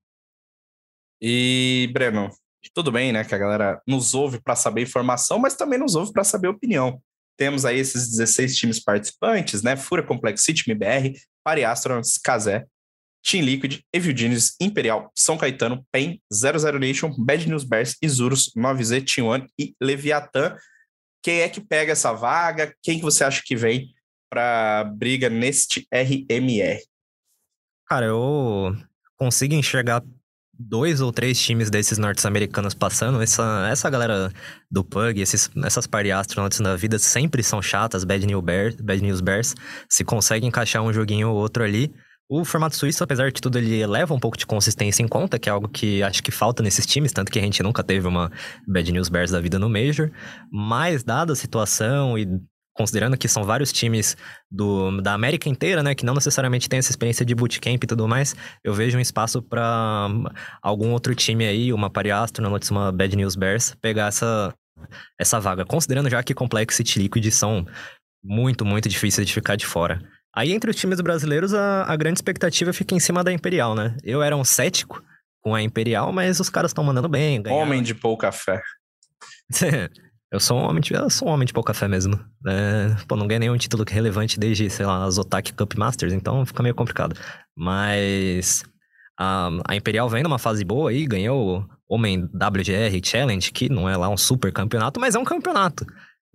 E, 1.22 1.90
Breno, 1.94 2.30
tudo 2.74 2.92
bem, 2.92 3.12
né? 3.12 3.24
Que 3.24 3.36
a 3.36 3.38
galera 3.38 3.82
nos 3.88 4.14
ouve 4.14 4.42
para 4.42 4.56
saber 4.56 4.82
informação, 4.82 5.40
mas 5.40 5.56
também 5.56 5.80
nos 5.80 5.96
ouve 5.96 6.12
para 6.12 6.24
saber 6.24 6.48
opinião. 6.48 7.02
Temos 7.38 7.66
aí 7.66 7.80
esses 7.80 8.10
16 8.12 8.56
times 8.58 8.80
participantes, 8.84 9.64
né? 9.64 9.76
Fúria 9.76 10.06
Complexity, 10.06 10.70
MBR, 10.70 11.14
Pari 11.44 11.64
Astronauts, 11.64 12.18
Kazé, 12.18 12.66
Team 13.24 13.44
Liquid, 13.44 13.84
Evil 13.92 14.16
Genius, 14.16 14.56
Imperial, 14.60 15.12
São 15.16 15.38
Caetano, 15.38 15.86
PEN, 15.92 16.22
00 16.32 16.80
Nation, 16.80 17.14
Bad 17.18 17.48
News 17.48 17.64
Bears, 17.64 17.96
Isurus, 18.02 18.52
9Z, 18.56 19.16
Team 19.16 19.28
One 19.28 19.48
e 19.58 19.76
Leviatã. 19.82 20.56
Quem 21.22 21.40
é 21.40 21.50
que 21.50 21.62
pega 21.62 21.94
essa 21.94 22.12
vaga? 22.12 22.76
Quem 22.84 22.98
que 22.98 23.04
você 23.04 23.24
acha 23.24 23.42
que 23.44 23.56
vem 23.56 23.94
para 24.30 24.84
briga 24.96 25.30
neste 25.30 25.88
RMR? 25.92 26.84
Cara, 27.88 28.08
eu 28.08 28.76
consigo 29.16 29.54
enxergar 29.54 30.04
dois 30.58 31.02
ou 31.02 31.12
três 31.12 31.40
times 31.40 31.70
desses 31.70 31.98
norte-americanos 31.98 32.74
passando, 32.74 33.22
essa, 33.22 33.68
essa 33.70 33.90
galera 33.90 34.32
do 34.70 34.84
Pug, 34.84 35.20
esses, 35.20 35.50
essas 35.64 35.88
party 35.88 36.12
astronauts 36.12 36.60
da 36.60 36.76
vida 36.76 37.00
sempre 37.00 37.42
são 37.44 37.62
chatas, 37.62 38.04
Bad 38.04 38.26
News, 38.26 38.44
Bears, 38.44 38.76
Bad 38.76 39.02
News 39.02 39.22
Bears, 39.22 39.56
se 39.90 40.04
consegue 40.04 40.46
encaixar 40.46 40.84
um 40.84 40.94
joguinho 40.94 41.30
ou 41.30 41.36
outro 41.36 41.64
ali. 41.64 41.94
O 42.30 42.46
formato 42.46 42.76
suíço, 42.76 43.04
apesar 43.04 43.32
de 43.32 43.42
tudo, 43.42 43.58
ele 43.58 43.86
leva 43.86 44.14
um 44.14 44.20
pouco 44.20 44.38
de 44.38 44.46
consistência 44.46 45.04
em 45.04 45.08
conta, 45.08 45.38
que 45.38 45.50
é 45.50 45.52
algo 45.52 45.68
que 45.68 46.02
acho 46.02 46.24
que 46.24 46.32
falta 46.32 46.64
nesses 46.64 46.86
times, 46.86 47.12
tanto 47.12 47.32
que 47.32 47.38
a 47.38 47.42
gente 47.42 47.62
nunca 47.62 47.84
teve 47.84 48.08
uma 48.08 48.32
Bad 48.68 48.92
News 48.92 49.10
Bears 49.10 49.32
da 49.32 49.42
vida 49.42 49.60
no 49.60 49.70
Major. 49.70 50.10
Mas, 50.52 51.04
dada 51.04 51.34
a 51.34 51.36
situação 51.36 52.18
e 52.18 52.28
considerando 52.74 53.18
que 53.18 53.28
são 53.28 53.44
vários 53.44 53.72
times 53.72 54.18
do, 54.50 55.00
da 55.02 55.14
América 55.14 55.48
inteira, 55.48 55.84
né, 55.84 55.94
que 55.94 56.06
não 56.06 56.14
necessariamente 56.14 56.68
tem 56.68 56.80
essa 56.80 56.92
experiência 56.92 57.26
de 57.26 57.36
bootcamp 57.36 57.84
e 57.84 57.88
tudo 57.88 58.08
mais, 58.08 58.36
eu 58.64 58.74
vejo 58.74 58.98
um 58.98 59.02
espaço 59.02 59.42
para 59.42 60.10
algum 60.62 60.92
outro 60.92 61.14
time 61.14 61.46
aí, 61.46 61.72
uma 61.72 61.90
Pari 61.90 62.12
Astronauts, 62.12 62.72
uma 62.72 62.92
Bad 62.92 63.16
News 63.16 63.36
Bears, 63.36 63.76
pegar 63.82 64.08
essa, 64.08 64.54
essa 65.20 65.40
vaga, 65.40 65.66
considerando 65.66 66.10
já 66.10 66.24
que 66.24 66.34
Complexity 66.34 67.00
e 67.00 67.04
Liquid 67.04 67.32
são 67.32 67.66
muito, 68.24 68.66
muito 68.66 68.90
difíceis 68.90 69.28
de 69.28 69.34
ficar 69.34 69.56
de 69.56 69.66
fora. 69.66 70.02
Aí, 70.36 70.52
entre 70.52 70.72
os 70.72 70.76
times 70.76 71.00
brasileiros, 71.00 71.54
a, 71.54 71.84
a 71.84 71.96
grande 71.96 72.18
expectativa 72.18 72.74
fica 72.74 72.96
em 72.96 73.00
cima 73.00 73.24
da 73.24 73.32
Imperial, 73.32 73.76
né? 73.76 73.96
Eu 74.04 74.24
era 74.24 74.36
um 74.36 74.44
cético 74.44 75.04
com 75.42 75.54
a 75.54 75.62
Imperial, 75.62 76.12
mas 76.12 76.40
os 76.40 76.50
caras 76.50 76.72
estão 76.72 76.84
mandando 76.84 77.08
bem. 77.08 77.40
Ganharam. 77.40 77.62
Homem 77.62 77.84
de 77.84 77.94
pouca 77.94 78.32
fé. 78.32 78.60
Eu 80.34 80.40
sou 80.40 80.60
um 80.60 80.68
homem 80.68 80.82
de, 80.82 80.92
eu 80.96 81.12
sou 81.12 81.28
um 81.28 81.32
homem 81.32 81.46
de 81.46 81.54
pouca 81.54 81.76
fé 81.76 81.88
mesmo. 81.88 82.20
É, 82.48 82.96
pô, 83.08 83.16
não 83.16 83.28
ganhei 83.28 83.42
nenhum 83.42 83.56
título 83.56 83.86
relevante 83.88 84.40
desde, 84.40 84.68
sei 84.68 84.84
lá, 84.84 85.04
as 85.06 85.20
Otaki 85.20 85.54
Cup 85.54 85.76
Masters, 85.76 86.12
então 86.12 86.44
fica 86.44 86.64
meio 86.64 86.74
complicado. 86.74 87.16
Mas 87.56 88.64
a, 89.16 89.52
a 89.68 89.76
Imperial 89.76 90.10
vem 90.10 90.24
numa 90.24 90.40
fase 90.40 90.66
boa 90.66 90.90
aí, 90.90 91.06
ganhou 91.06 91.60
o 91.60 91.70
Homem 91.88 92.24
WGR 92.24 93.00
Challenge, 93.04 93.52
que 93.52 93.70
não 93.70 93.88
é 93.88 93.96
lá 93.96 94.10
um 94.10 94.18
super 94.18 94.52
campeonato, 94.52 95.00
mas 95.00 95.14
é 95.14 95.20
um 95.20 95.24
campeonato. 95.24 95.86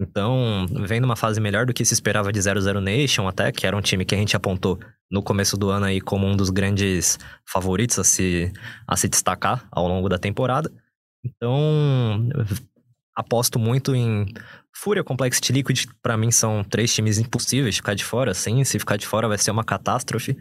Então, 0.00 0.64
vem 0.86 1.00
numa 1.00 1.16
fase 1.16 1.40
melhor 1.40 1.66
do 1.66 1.74
que 1.74 1.84
se 1.84 1.92
esperava 1.92 2.32
de 2.32 2.40
00 2.40 2.80
Nation 2.80 3.26
até, 3.26 3.50
que 3.50 3.66
era 3.66 3.76
um 3.76 3.80
time 3.80 4.04
que 4.04 4.14
a 4.14 4.18
gente 4.18 4.36
apontou 4.36 4.78
no 5.10 5.24
começo 5.24 5.56
do 5.56 5.70
ano 5.70 5.86
aí 5.86 6.00
como 6.00 6.24
um 6.24 6.36
dos 6.36 6.50
grandes 6.50 7.18
favoritos 7.44 7.98
a 7.98 8.04
se, 8.04 8.52
a 8.86 8.96
se 8.96 9.08
destacar 9.08 9.66
ao 9.72 9.88
longo 9.88 10.08
da 10.08 10.18
temporada. 10.18 10.70
Então, 11.24 12.28
aposto 13.18 13.58
muito 13.58 13.96
em 13.96 14.26
Fúria, 14.72 15.02
Complexity 15.02 15.52
Liquid, 15.52 15.86
para 16.00 16.16
mim 16.16 16.30
são 16.30 16.62
três 16.62 16.94
times 16.94 17.18
impossíveis 17.18 17.74
de 17.74 17.80
ficar 17.80 17.94
de 17.94 18.04
fora, 18.04 18.32
sim. 18.32 18.62
Se 18.62 18.78
ficar 18.78 18.96
de 18.96 19.06
fora 19.06 19.26
vai 19.26 19.36
ser 19.36 19.50
uma 19.50 19.64
catástrofe. 19.64 20.36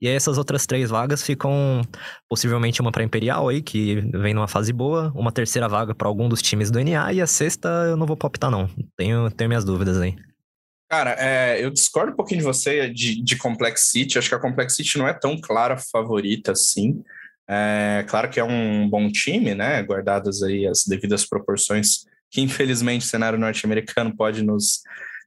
E 0.00 0.08
aí 0.08 0.14
essas 0.14 0.38
outras 0.38 0.66
três 0.66 0.88
vagas 0.88 1.22
ficam 1.22 1.82
possivelmente 2.28 2.80
uma 2.80 2.90
para 2.90 3.04
Imperial 3.04 3.50
aí, 3.50 3.60
que 3.60 4.00
vem 4.12 4.32
numa 4.32 4.48
fase 4.48 4.72
boa, 4.72 5.12
uma 5.14 5.30
terceira 5.30 5.68
vaga 5.68 5.94
para 5.94 6.08
algum 6.08 6.28
dos 6.28 6.40
times 6.40 6.70
do 6.70 6.82
NA 6.82 7.12
e 7.12 7.20
a 7.20 7.26
sexta 7.26 7.68
eu 7.86 7.96
não 7.96 8.06
vou 8.06 8.16
palpitar 8.16 8.50
não. 8.50 8.68
Tenho, 8.96 9.30
tenho 9.30 9.48
minhas 9.48 9.64
dúvidas 9.64 10.00
aí. 10.00 10.16
Cara, 10.90 11.14
é, 11.18 11.62
eu 11.62 11.70
discordo 11.70 12.12
um 12.12 12.16
pouquinho 12.16 12.40
de 12.40 12.46
você 12.46 12.88
de, 12.88 13.22
de 13.22 13.36
Complexity. 13.36 14.18
Acho 14.18 14.30
que 14.30 14.34
a 14.34 14.40
Complexity 14.40 14.98
não 14.98 15.06
é 15.06 15.12
tão 15.12 15.38
clara 15.38 15.76
favorita 15.76 16.52
assim. 16.52 17.04
É, 17.48 18.04
claro 18.08 18.30
que 18.30 18.40
é 18.40 18.44
um 18.44 18.88
bom 18.88 19.08
time, 19.10 19.54
né? 19.54 19.82
Guardadas 19.82 20.42
aí 20.42 20.66
as 20.66 20.84
devidas 20.86 21.26
proporções 21.26 22.06
que 22.32 22.40
infelizmente 22.40 23.04
o 23.04 23.08
cenário 23.08 23.38
norte-americano 23.38 24.16
pode 24.16 24.42
nos, 24.42 24.80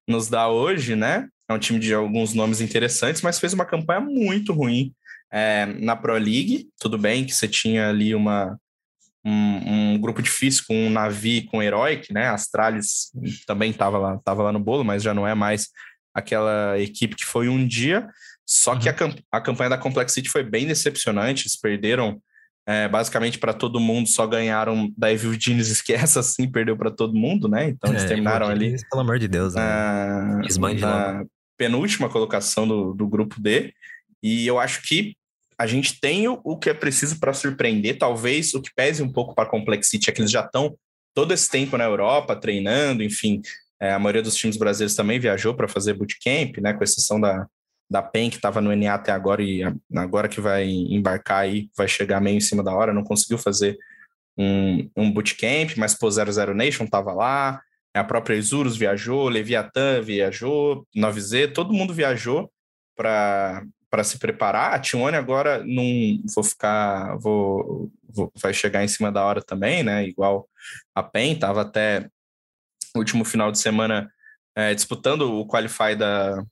nos 0.08 0.28
dar 0.28 0.50
hoje, 0.50 0.96
né? 0.96 1.30
É 1.48 1.54
um 1.54 1.60
time 1.60 1.78
de 1.78 1.94
alguns 1.94 2.34
nomes 2.34 2.60
interessantes, 2.60 3.22
mas 3.22 3.40
fez 3.40 3.54
uma 3.54 3.66
campanha 3.66 4.02
muito 4.02 4.52
ruim 4.52 4.92
é, 5.32 5.68
na 5.80 5.96
Pro 5.96 6.14
League. 6.14 6.68
Tudo 6.80 6.98
bem 6.98 7.24
que 7.24 7.34
você 7.34 7.48
tinha 7.48 7.90
ali 7.90 8.16
uma, 8.16 8.60
um, 9.24 9.94
um 9.94 10.00
grupo 10.00 10.20
difícil 10.20 10.64
com 10.68 10.88
um 10.88 10.90
Navi 10.90 11.44
com 11.44 11.62
Heroic, 11.62 12.12
né? 12.12 12.28
Astralis 12.28 13.12
também 13.46 13.70
estava 13.70 14.00
lá, 14.00 14.20
tava 14.26 14.42
lá 14.42 14.52
no 14.52 14.60
bolo, 14.60 14.84
mas 14.84 15.04
já 15.04 15.14
não 15.14 15.28
é 15.28 15.36
mais 15.36 15.70
aquela 16.12 16.80
equipe 16.80 17.16
que 17.16 17.26
foi 17.26 17.48
um 17.48 17.68
dia. 17.68 18.10
Só 18.48 18.74
uhum. 18.74 18.80
que 18.80 18.90
a, 18.90 18.96
a 19.32 19.42
campanha 19.42 19.70
da 19.70 19.78
Complexity 19.78 20.28
foi 20.28 20.44
bem 20.44 20.66
decepcionante. 20.66 21.44
Eles 21.44 21.56
perderam 21.56 22.20
é, 22.68 22.88
basicamente 22.88 23.38
para 23.38 23.54
todo 23.54 23.80
mundo, 23.80 24.10
só 24.10 24.26
ganharam 24.26 24.92
da 24.98 25.12
Evil 25.12 25.40
Genius, 25.40 25.82
que 25.82 25.94
essa 25.94 26.24
sim 26.24 26.50
perdeu 26.50 26.76
para 26.76 26.90
todo 26.90 27.14
mundo, 27.14 27.48
né? 27.48 27.70
Então 27.70 27.92
eles 27.92 28.04
é, 28.04 28.08
terminaram 28.08 28.48
ali. 28.48 28.66
Genius, 28.66 28.84
pelo 28.90 29.02
amor 29.02 29.20
de 29.20 29.28
Deus, 29.28 29.54
né? 29.54 29.62
na 30.80 31.26
penúltima 31.58 32.10
colocação 32.10 32.68
do, 32.68 32.94
do 32.94 33.08
grupo 33.08 33.40
D. 33.40 33.74
E 34.22 34.46
eu 34.48 34.60
acho 34.60 34.82
que 34.82 35.16
a 35.58 35.68
gente 35.68 36.00
tem 36.00 36.28
o, 36.28 36.40
o 36.44 36.58
que 36.58 36.70
é 36.70 36.74
preciso 36.74 37.20
para 37.20 37.34
surpreender. 37.34 37.98
Talvez 37.98 38.54
o 38.54 38.62
que 38.62 38.72
pese 38.76 39.04
um 39.04 39.12
pouco 39.12 39.36
para 39.36 39.46
a 39.46 39.50
Complexity 39.50 40.10
é 40.10 40.14
que 40.14 40.22
eles 40.22 40.32
já 40.32 40.42
estão 40.42 40.76
todo 41.14 41.34
esse 41.34 41.50
tempo 41.50 41.78
na 41.78 41.86
Europa 41.86 42.36
treinando, 42.36 43.04
enfim. 43.04 43.42
É, 43.80 43.94
a 43.94 44.00
maioria 44.00 44.22
dos 44.22 44.36
times 44.36 44.58
brasileiros 44.58 44.96
também 44.96 45.20
viajou 45.20 45.54
para 45.54 45.68
fazer 45.68 45.94
bootcamp, 45.94 46.58
né? 46.58 46.74
Com 46.74 46.84
exceção 46.84 47.22
da, 47.22 47.48
da 47.90 48.02
PEN, 48.02 48.30
que 48.30 48.38
estava 48.38 48.62
no 48.62 48.76
NA 48.76 48.94
até 48.94 49.12
agora 49.12 49.42
e 49.44 49.62
agora 49.96 50.28
que 50.28 50.42
vai 50.42 50.68
embarcar 50.68 51.40
aí, 51.40 51.70
vai 51.78 51.88
chegar 51.88 52.20
meio 52.20 52.38
em 52.38 52.42
cima 52.42 52.64
da 52.64 52.74
hora, 52.74 52.94
não 52.94 53.04
conseguiu 53.04 53.38
fazer 53.38 53.78
um, 54.38 54.90
um 54.96 55.12
bootcamp, 55.12 55.78
mas 55.78 55.94
pô, 55.94 56.10
00 56.10 56.54
Nation 56.54 56.86
estava 56.86 57.14
lá, 57.14 57.62
a 57.94 58.04
própria 58.04 58.36
Isurus 58.36 58.76
viajou, 58.76 59.30
Leviathan 59.30 60.02
viajou, 60.02 60.86
9Z, 60.96 61.54
todo 61.54 61.74
mundo 61.74 61.94
viajou 61.94 62.52
para 62.96 63.64
para 63.96 64.04
se 64.04 64.20
preparar. 64.20 64.74
A 64.74 64.80
Tione 64.80 65.16
agora 65.16 65.64
não 65.66 66.20
vou 66.36 66.44
ficar, 66.44 67.16
vou, 67.16 67.90
vou, 68.10 68.30
vai 68.36 68.54
chegar 68.54 68.84
em 68.84 68.90
cima 68.90 69.10
da 69.10 69.24
hora 69.24 69.42
também, 69.42 69.84
né? 69.84 70.06
Igual 70.06 70.50
a 70.94 71.02
PEN, 71.02 71.32
estava 71.32 71.62
até 71.62 72.10
o 72.94 73.00
último 73.00 73.24
final 73.24 73.54
de 73.54 73.58
semana 73.58 74.12
é, 74.54 74.74
disputando 74.74 75.34
o 75.34 75.48
Qualify 75.48 75.96
da, 75.98 76.44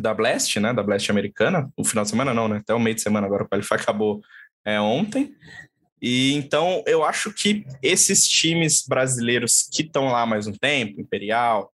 da 0.00 0.14
Blast, 0.14 0.58
né? 0.60 0.72
Da 0.72 0.82
Blast 0.82 1.10
americana. 1.10 1.70
O 1.76 1.84
final 1.84 2.04
de 2.04 2.10
semana 2.10 2.34
não, 2.34 2.48
né? 2.48 2.58
Até 2.58 2.74
o 2.74 2.80
meio 2.80 2.94
de 2.94 3.02
semana 3.02 3.26
agora, 3.26 3.44
o 3.44 3.48
Qualify 3.48 3.74
acabou 3.74 4.20
é, 4.64 4.80
ontem. 4.80 5.34
E 6.00 6.34
então 6.34 6.82
eu 6.86 7.04
acho 7.04 7.32
que 7.32 7.64
esses 7.82 8.28
times 8.28 8.84
brasileiros 8.86 9.68
que 9.72 9.82
estão 9.82 10.06
lá 10.06 10.24
mais 10.24 10.46
um 10.46 10.52
tempo, 10.52 11.00
Imperial, 11.00 11.72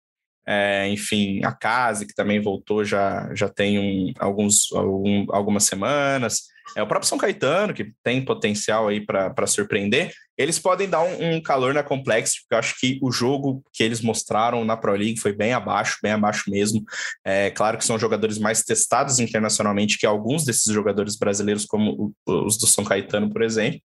é, 0.46 0.88
enfim, 0.88 1.40
a 1.44 1.52
Case, 1.52 2.06
que 2.06 2.14
também 2.14 2.40
voltou 2.40 2.84
já, 2.84 3.32
já 3.34 3.48
tem 3.48 3.78
um, 3.78 4.12
alguns, 4.18 4.72
algum, 4.72 5.26
algumas 5.30 5.64
semanas, 5.64 6.49
é, 6.76 6.82
o 6.82 6.86
próprio 6.86 7.08
São 7.08 7.18
Caetano, 7.18 7.74
que 7.74 7.92
tem 8.02 8.24
potencial 8.24 8.88
aí 8.88 9.00
para 9.00 9.46
surpreender, 9.46 10.12
eles 10.38 10.58
podem 10.58 10.88
dar 10.88 11.02
um, 11.02 11.34
um, 11.34 11.42
calor 11.42 11.74
na 11.74 11.82
Complexity, 11.82 12.40
porque 12.40 12.54
eu 12.54 12.58
acho 12.58 12.80
que 12.80 12.98
o 13.02 13.12
jogo 13.12 13.62
que 13.72 13.82
eles 13.82 14.00
mostraram 14.00 14.64
na 14.64 14.76
Pro 14.76 14.92
League 14.92 15.20
foi 15.20 15.34
bem 15.34 15.52
abaixo, 15.52 15.98
bem 16.02 16.12
abaixo 16.12 16.50
mesmo. 16.50 16.82
É 17.24 17.50
claro 17.50 17.76
que 17.76 17.84
são 17.84 17.98
jogadores 17.98 18.38
mais 18.38 18.62
testados 18.62 19.18
internacionalmente 19.18 19.98
que 19.98 20.06
alguns 20.06 20.44
desses 20.44 20.72
jogadores 20.72 21.16
brasileiros, 21.16 21.66
como 21.66 22.14
os 22.26 22.56
do 22.56 22.66
São 22.66 22.84
Caetano, 22.84 23.28
por 23.30 23.42
exemplo, 23.42 23.80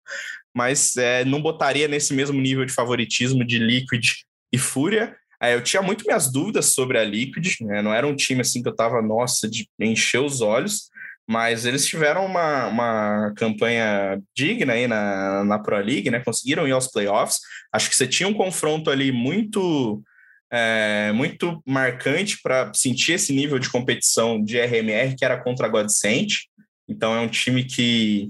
mas 0.54 0.96
é, 0.96 1.26
não 1.26 1.42
botaria 1.42 1.88
nesse 1.88 2.14
mesmo 2.14 2.40
nível 2.40 2.66
de 2.66 2.74
favoritismo 2.74 3.44
de 3.44 3.58
Liquid 3.58 4.06
e 4.52 4.58
Fúria. 4.58 5.16
É, 5.42 5.56
eu 5.56 5.62
tinha 5.64 5.82
muito 5.82 6.06
minhas 6.06 6.32
dúvidas 6.32 6.68
sobre 6.68 7.00
a 7.00 7.04
Liquid, 7.04 7.62
né? 7.62 7.82
não 7.82 7.94
era 7.94 8.06
um 8.08 8.16
time 8.16 8.42
assim 8.42 8.62
que 8.62 8.70
eu 8.70 8.76
tava, 8.76 9.02
nossa, 9.02 9.50
de 9.50 9.68
encher 9.80 10.22
os 10.22 10.40
olhos, 10.40 10.92
mas 11.28 11.66
eles 11.66 11.86
tiveram 11.86 12.26
uma, 12.26 12.68
uma 12.68 13.34
campanha 13.36 14.22
digna 14.36 14.74
aí 14.74 14.88
na, 14.88 15.44
na 15.44 15.60
Pro 15.60 15.78
League, 15.78 16.10
né? 16.10 16.20
Conseguiram 16.20 16.68
ir 16.68 16.72
aos 16.72 16.88
playoffs. 16.88 17.40
Acho 17.72 17.90
que 17.90 17.96
você 17.96 18.08
tinha 18.08 18.28
um 18.28 18.34
confronto 18.34 18.90
ali 18.90 19.12
muito 19.12 20.04
é, 20.52 21.12
muito 21.14 21.62
marcante 21.66 22.40
para 22.42 22.72
sentir 22.74 23.14
esse 23.14 23.34
nível 23.34 23.58
de 23.58 23.70
competição 23.70 24.44
de 24.44 24.60
RMR 24.60 25.16
que 25.18 25.26
era 25.26 25.42
contra 25.42 25.66
a 25.66 25.70
Godsent. 25.70 26.44
Então 26.88 27.16
é 27.16 27.20
um 27.20 27.30
time 27.30 27.64
que 27.64 28.30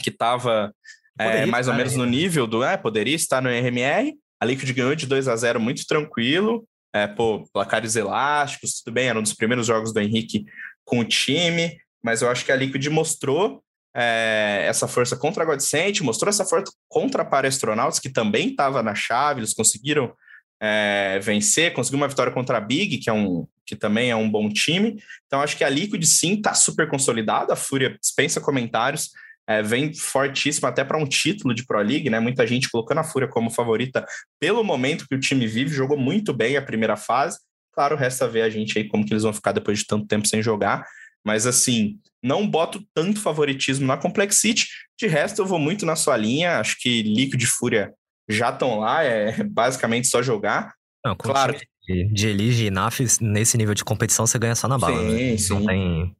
que 0.00 0.10
estava 0.10 0.72
é, 1.18 1.46
mais 1.46 1.66
ou 1.66 1.74
menos 1.74 1.96
no 1.96 2.04
nível 2.04 2.46
do 2.46 2.62
é, 2.62 2.76
poderia 2.76 3.16
estar 3.16 3.42
no 3.42 3.48
RMR. 3.48 4.14
A 4.40 4.44
Liquid 4.44 4.70
ganhou 4.72 4.94
de 4.94 5.06
2 5.06 5.28
a 5.28 5.36
0 5.36 5.58
muito 5.58 5.86
tranquilo. 5.86 6.66
É, 6.94 7.06
pô, 7.06 7.46
placares 7.52 7.96
elásticos, 7.96 8.80
tudo 8.80 8.94
bem, 8.94 9.08
era 9.08 9.18
um 9.18 9.22
dos 9.22 9.34
primeiros 9.34 9.66
jogos 9.66 9.92
do 9.92 10.00
Henrique 10.00 10.46
com 10.86 11.00
o 11.00 11.04
time, 11.04 11.76
mas 12.02 12.22
eu 12.22 12.30
acho 12.30 12.44
que 12.44 12.52
a 12.52 12.56
Liquid 12.56 12.86
mostrou 12.86 13.62
é, 13.94 14.64
essa 14.66 14.86
força 14.86 15.16
contra 15.16 15.42
a 15.42 15.46
Godsent, 15.46 16.00
mostrou 16.00 16.30
essa 16.30 16.44
força 16.44 16.72
contra 16.88 17.22
a 17.22 17.24
Para 17.24 17.48
Astronauts, 17.48 17.98
que 17.98 18.08
também 18.08 18.50
estava 18.50 18.82
na 18.82 18.94
chave, 18.94 19.40
eles 19.40 19.52
conseguiram 19.52 20.14
é, 20.60 21.18
vencer, 21.20 21.72
conseguiu 21.72 21.98
uma 21.98 22.08
vitória 22.08 22.32
contra 22.32 22.58
a 22.58 22.60
Big, 22.60 22.98
que, 22.98 23.10
é 23.10 23.12
um, 23.12 23.46
que 23.66 23.74
também 23.74 24.10
é 24.10 24.16
um 24.16 24.30
bom 24.30 24.48
time. 24.48 25.02
Então, 25.26 25.40
acho 25.42 25.56
que 25.56 25.64
a 25.64 25.68
Liquid 25.68 26.04
sim 26.04 26.34
está 26.34 26.54
super 26.54 26.88
consolidada, 26.88 27.52
a 27.52 27.56
Fúria 27.56 27.96
dispensa 28.00 28.40
comentários, 28.40 29.10
é, 29.48 29.62
vem 29.62 29.94
fortíssima 29.94 30.68
até 30.68 30.84
para 30.84 30.98
um 30.98 31.06
título 31.06 31.54
de 31.54 31.64
Pro 31.64 31.80
League, 31.80 32.10
né? 32.10 32.18
Muita 32.18 32.46
gente 32.46 32.68
colocando 32.68 32.98
a 32.98 33.04
Fúria 33.04 33.28
como 33.28 33.48
favorita 33.48 34.04
pelo 34.40 34.64
momento 34.64 35.06
que 35.08 35.14
o 35.14 35.20
time 35.20 35.46
vive, 35.46 35.74
jogou 35.74 35.96
muito 35.96 36.32
bem 36.32 36.56
a 36.56 36.62
primeira 36.62 36.96
fase, 36.96 37.38
Claro, 37.76 37.94
resta 37.94 38.26
ver 38.26 38.40
a 38.40 38.48
gente 38.48 38.78
aí 38.78 38.88
como 38.88 39.04
que 39.04 39.12
eles 39.12 39.22
vão 39.22 39.34
ficar 39.34 39.52
depois 39.52 39.78
de 39.78 39.86
tanto 39.86 40.06
tempo 40.06 40.26
sem 40.26 40.42
jogar. 40.42 40.86
Mas 41.22 41.46
assim, 41.46 41.98
não 42.22 42.48
boto 42.48 42.82
tanto 42.94 43.20
favoritismo 43.20 43.86
na 43.86 43.98
Complexity. 43.98 44.66
De 44.98 45.06
resto, 45.06 45.42
eu 45.42 45.46
vou 45.46 45.58
muito 45.58 45.84
na 45.84 45.94
sua 45.94 46.16
linha. 46.16 46.58
Acho 46.58 46.76
que 46.80 47.02
Liquid 47.02 47.42
e 47.42 47.46
Fúria 47.46 47.92
já 48.26 48.48
estão 48.48 48.78
lá, 48.78 49.04
é 49.04 49.42
basicamente 49.44 50.06
só 50.06 50.22
jogar. 50.22 50.72
Não, 51.04 51.14
claro. 51.14 51.54
De, 51.86 52.12
de 52.12 52.28
Elige 52.28 52.64
e 52.64 52.70
NAF, 52.70 53.04
nesse 53.20 53.58
nível 53.58 53.74
de 53.74 53.84
competição, 53.84 54.26
você 54.26 54.38
ganha 54.38 54.54
só 54.54 54.66
na 54.66 54.78
bala. 54.78 54.98
Sim, 54.98 55.30
né? 55.30 55.36
sim. 55.36 55.54
Não 55.54 55.66
tem... 55.66 56.16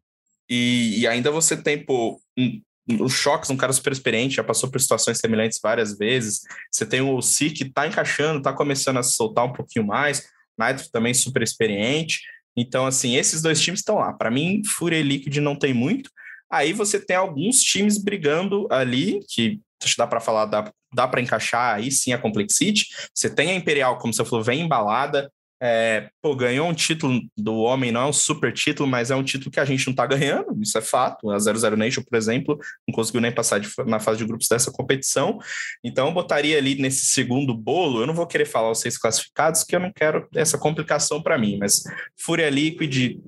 E, 0.49 1.01
e, 1.01 1.07
ainda 1.09 1.31
você 1.31 1.57
tem, 1.57 1.85
pô, 1.85 2.21
um, 2.39 2.61
o 3.01 3.09
Shox, 3.09 3.51
um 3.51 3.57
cara 3.57 3.73
super 3.73 3.93
experiente, 3.93 4.37
já 4.37 4.45
passou 4.45 4.71
por 4.71 4.81
situações 4.81 5.19
semelhantes 5.19 5.59
várias 5.61 5.97
vezes. 5.97 6.43
Você 6.71 6.87
tem 6.87 7.01
o 7.01 7.21
Si 7.21 7.51
que 7.51 7.65
tá 7.65 7.87
encaixando, 7.87 8.43
tá 8.43 8.53
começando 8.53 8.99
a 8.99 9.03
soltar 9.03 9.45
um 9.45 9.53
pouquinho 9.53 9.87
mais. 9.87 10.29
Nitro 10.59 10.89
também 10.91 11.15
super 11.15 11.43
experiente. 11.43 12.21
Então, 12.57 12.87
assim, 12.87 13.17
esses 13.17 13.43
dois 13.43 13.61
times 13.61 13.81
estão 13.81 13.97
lá. 13.97 14.13
Para 14.13 14.31
mim, 14.31 14.63
Fúria 14.65 14.99
e 14.99 15.03
Liquid 15.03 15.37
não 15.39 15.57
tem 15.57 15.75
muito. 15.75 16.11
Aí 16.51 16.73
você 16.73 16.99
tem 16.99 17.17
alguns 17.17 17.61
times 17.61 17.99
brigando 17.99 18.67
ali, 18.71 19.21
que 19.29 19.61
dá 19.99 20.07
para 20.07 20.21
falar, 20.21 20.47
dá, 20.47 20.73
dá 20.95 21.07
para 21.07 21.21
encaixar 21.21 21.75
aí 21.75 21.91
sim 21.91 22.13
a 22.13 22.19
Complexity. 22.19 22.87
Você 23.15 23.29
tem 23.29 23.51
a 23.51 23.55
Imperial, 23.55 23.99
como 23.99 24.13
você 24.13 24.25
falou, 24.25 24.45
vem 24.45 24.63
embalada. 24.63 25.31
É, 25.61 26.11
pô, 26.21 26.37
ganhou 26.37 26.69
um 26.69 26.75
título 26.75 27.19
do 27.37 27.57
homem, 27.57 27.91
não 27.91 28.03
é 28.03 28.07
um 28.07 28.13
super 28.13 28.53
título, 28.53 28.89
mas 28.89 29.11
é 29.11 29.17
um 29.17 29.25
título 29.25 29.51
que 29.51 29.59
a 29.59 29.65
gente 29.65 29.87
não 29.87 29.95
tá 29.95 30.07
ganhando, 30.07 30.55
isso 30.61 30.77
é 30.77 30.83
fato. 30.83 31.31
A 31.31 31.39
00 31.39 31.77
Nation, 31.77 32.03
por 32.03 32.17
exemplo, 32.17 32.59
não 32.87 32.95
conseguiu 32.95 33.21
nem 33.23 33.33
passar 33.33 33.59
de, 33.59 33.69
na 33.87 33.99
fase 33.99 34.19
de 34.19 34.27
grupos 34.27 34.49
dessa 34.49 34.71
competição. 34.71 35.39
Então, 35.83 36.09
eu 36.09 36.13
botaria 36.13 36.59
ali 36.59 36.75
nesse 36.75 37.07
segundo 37.07 37.55
bolo. 37.55 38.01
Eu 38.01 38.07
não 38.07 38.15
vou 38.15 38.27
querer 38.27 38.45
falar 38.45 38.71
os 38.71 38.81
seis 38.81 38.99
classificados, 38.99 39.65
que 39.65 39.75
eu 39.75 39.81
não 39.81 39.93
quero 39.93 40.29
essa 40.35 40.59
complicação 40.59 41.23
para 41.23 41.39
mim, 41.39 41.57
mas 41.59 41.83
Fúria 42.17 42.51
Liquid, 42.51 43.19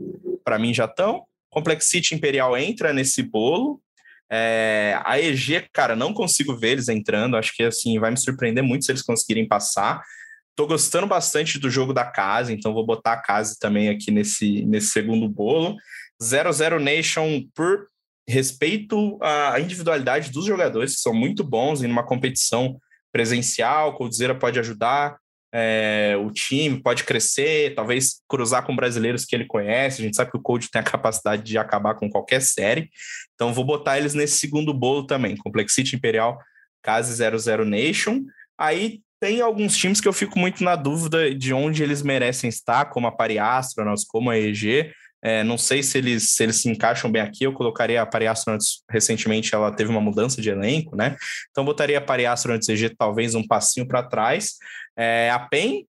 para 0.44 0.58
mim, 0.58 0.74
já 0.74 0.84
estão. 0.84 1.24
Complexity 1.50 2.14
Imperial 2.14 2.56
entra 2.58 2.92
nesse 2.92 3.22
bolo. 3.22 3.80
É, 4.30 5.00
a 5.04 5.18
EG, 5.18 5.66
cara, 5.72 5.96
não 5.96 6.12
consigo 6.12 6.54
ver 6.54 6.72
eles 6.72 6.88
entrando. 6.88 7.36
Acho 7.38 7.54
que 7.54 7.62
assim 7.62 7.98
vai 7.98 8.10
me 8.10 8.18
surpreender 8.18 8.62
muito 8.62 8.84
se 8.84 8.92
eles 8.92 9.02
conseguirem 9.02 9.48
passar. 9.48 10.02
Tô 10.58 10.66
gostando 10.66 11.06
bastante 11.06 11.56
do 11.56 11.70
jogo 11.70 11.92
da 11.92 12.04
casa, 12.04 12.52
então 12.52 12.74
vou 12.74 12.84
botar 12.84 13.12
a 13.12 13.22
casa 13.22 13.56
também 13.60 13.90
aqui 13.90 14.10
nesse, 14.10 14.64
nesse 14.64 14.88
segundo 14.88 15.28
bolo. 15.28 15.76
00 16.20 16.80
Nation, 16.80 17.44
por 17.54 17.86
respeito 18.28 19.20
à 19.22 19.60
individualidade 19.60 20.32
dos 20.32 20.44
jogadores, 20.44 20.96
que 20.96 21.00
são 21.00 21.14
muito 21.14 21.44
bons 21.44 21.84
em 21.84 21.86
uma 21.86 22.04
competição 22.04 22.76
presencial, 23.12 23.94
Coldzera 23.94 24.34
pode 24.34 24.58
ajudar 24.58 25.16
é, 25.54 26.16
o 26.20 26.28
time, 26.28 26.82
pode 26.82 27.04
crescer, 27.04 27.76
talvez 27.76 28.20
cruzar 28.28 28.66
com 28.66 28.74
brasileiros 28.74 29.24
que 29.24 29.36
ele 29.36 29.46
conhece. 29.46 30.02
A 30.02 30.04
gente 30.06 30.16
sabe 30.16 30.32
que 30.32 30.38
o 30.38 30.42
Cold 30.42 30.68
tem 30.72 30.80
a 30.80 30.84
capacidade 30.84 31.44
de 31.44 31.56
acabar 31.56 31.94
com 31.94 32.10
qualquer 32.10 32.42
série. 32.42 32.90
Então 33.32 33.54
vou 33.54 33.64
botar 33.64 33.96
eles 33.96 34.12
nesse 34.12 34.40
segundo 34.40 34.74
bolo 34.74 35.06
também. 35.06 35.36
Complexity 35.36 35.94
Imperial, 35.94 36.36
Case 36.82 37.14
00 37.14 37.64
Nation. 37.64 38.24
Aí 38.58 39.02
tem 39.20 39.40
alguns 39.40 39.76
times 39.76 40.00
que 40.00 40.08
eu 40.08 40.12
fico 40.12 40.38
muito 40.38 40.62
na 40.62 40.76
dúvida 40.76 41.34
de 41.34 41.52
onde 41.52 41.82
eles 41.82 42.02
merecem 42.02 42.48
estar, 42.48 42.86
como 42.86 43.06
a 43.06 43.12
Pari 43.12 43.38
Astronauts, 43.38 44.04
como 44.04 44.30
a 44.30 44.38
EG. 44.38 44.92
É, 45.20 45.42
não 45.42 45.58
sei 45.58 45.82
se 45.82 45.98
eles, 45.98 46.30
se 46.30 46.44
eles 46.44 46.62
se 46.62 46.68
encaixam 46.68 47.10
bem 47.10 47.20
aqui. 47.20 47.44
Eu 47.44 47.52
colocaria 47.52 48.00
a 48.00 48.06
Pari 48.06 48.26
Astronauts, 48.26 48.84
recentemente 48.88 49.54
ela 49.54 49.72
teve 49.72 49.90
uma 49.90 50.00
mudança 50.00 50.40
de 50.40 50.50
elenco, 50.50 50.94
né? 50.94 51.16
Então 51.50 51.64
botaria 51.64 51.98
a 51.98 52.00
Pari 52.00 52.26
Astronauts 52.26 52.68
EG 52.68 52.90
talvez 52.96 53.34
um 53.34 53.46
passinho 53.46 53.86
para 53.86 54.02
trás. 54.02 54.54
É, 54.96 55.30
a 55.30 55.38
PEN 55.38 55.84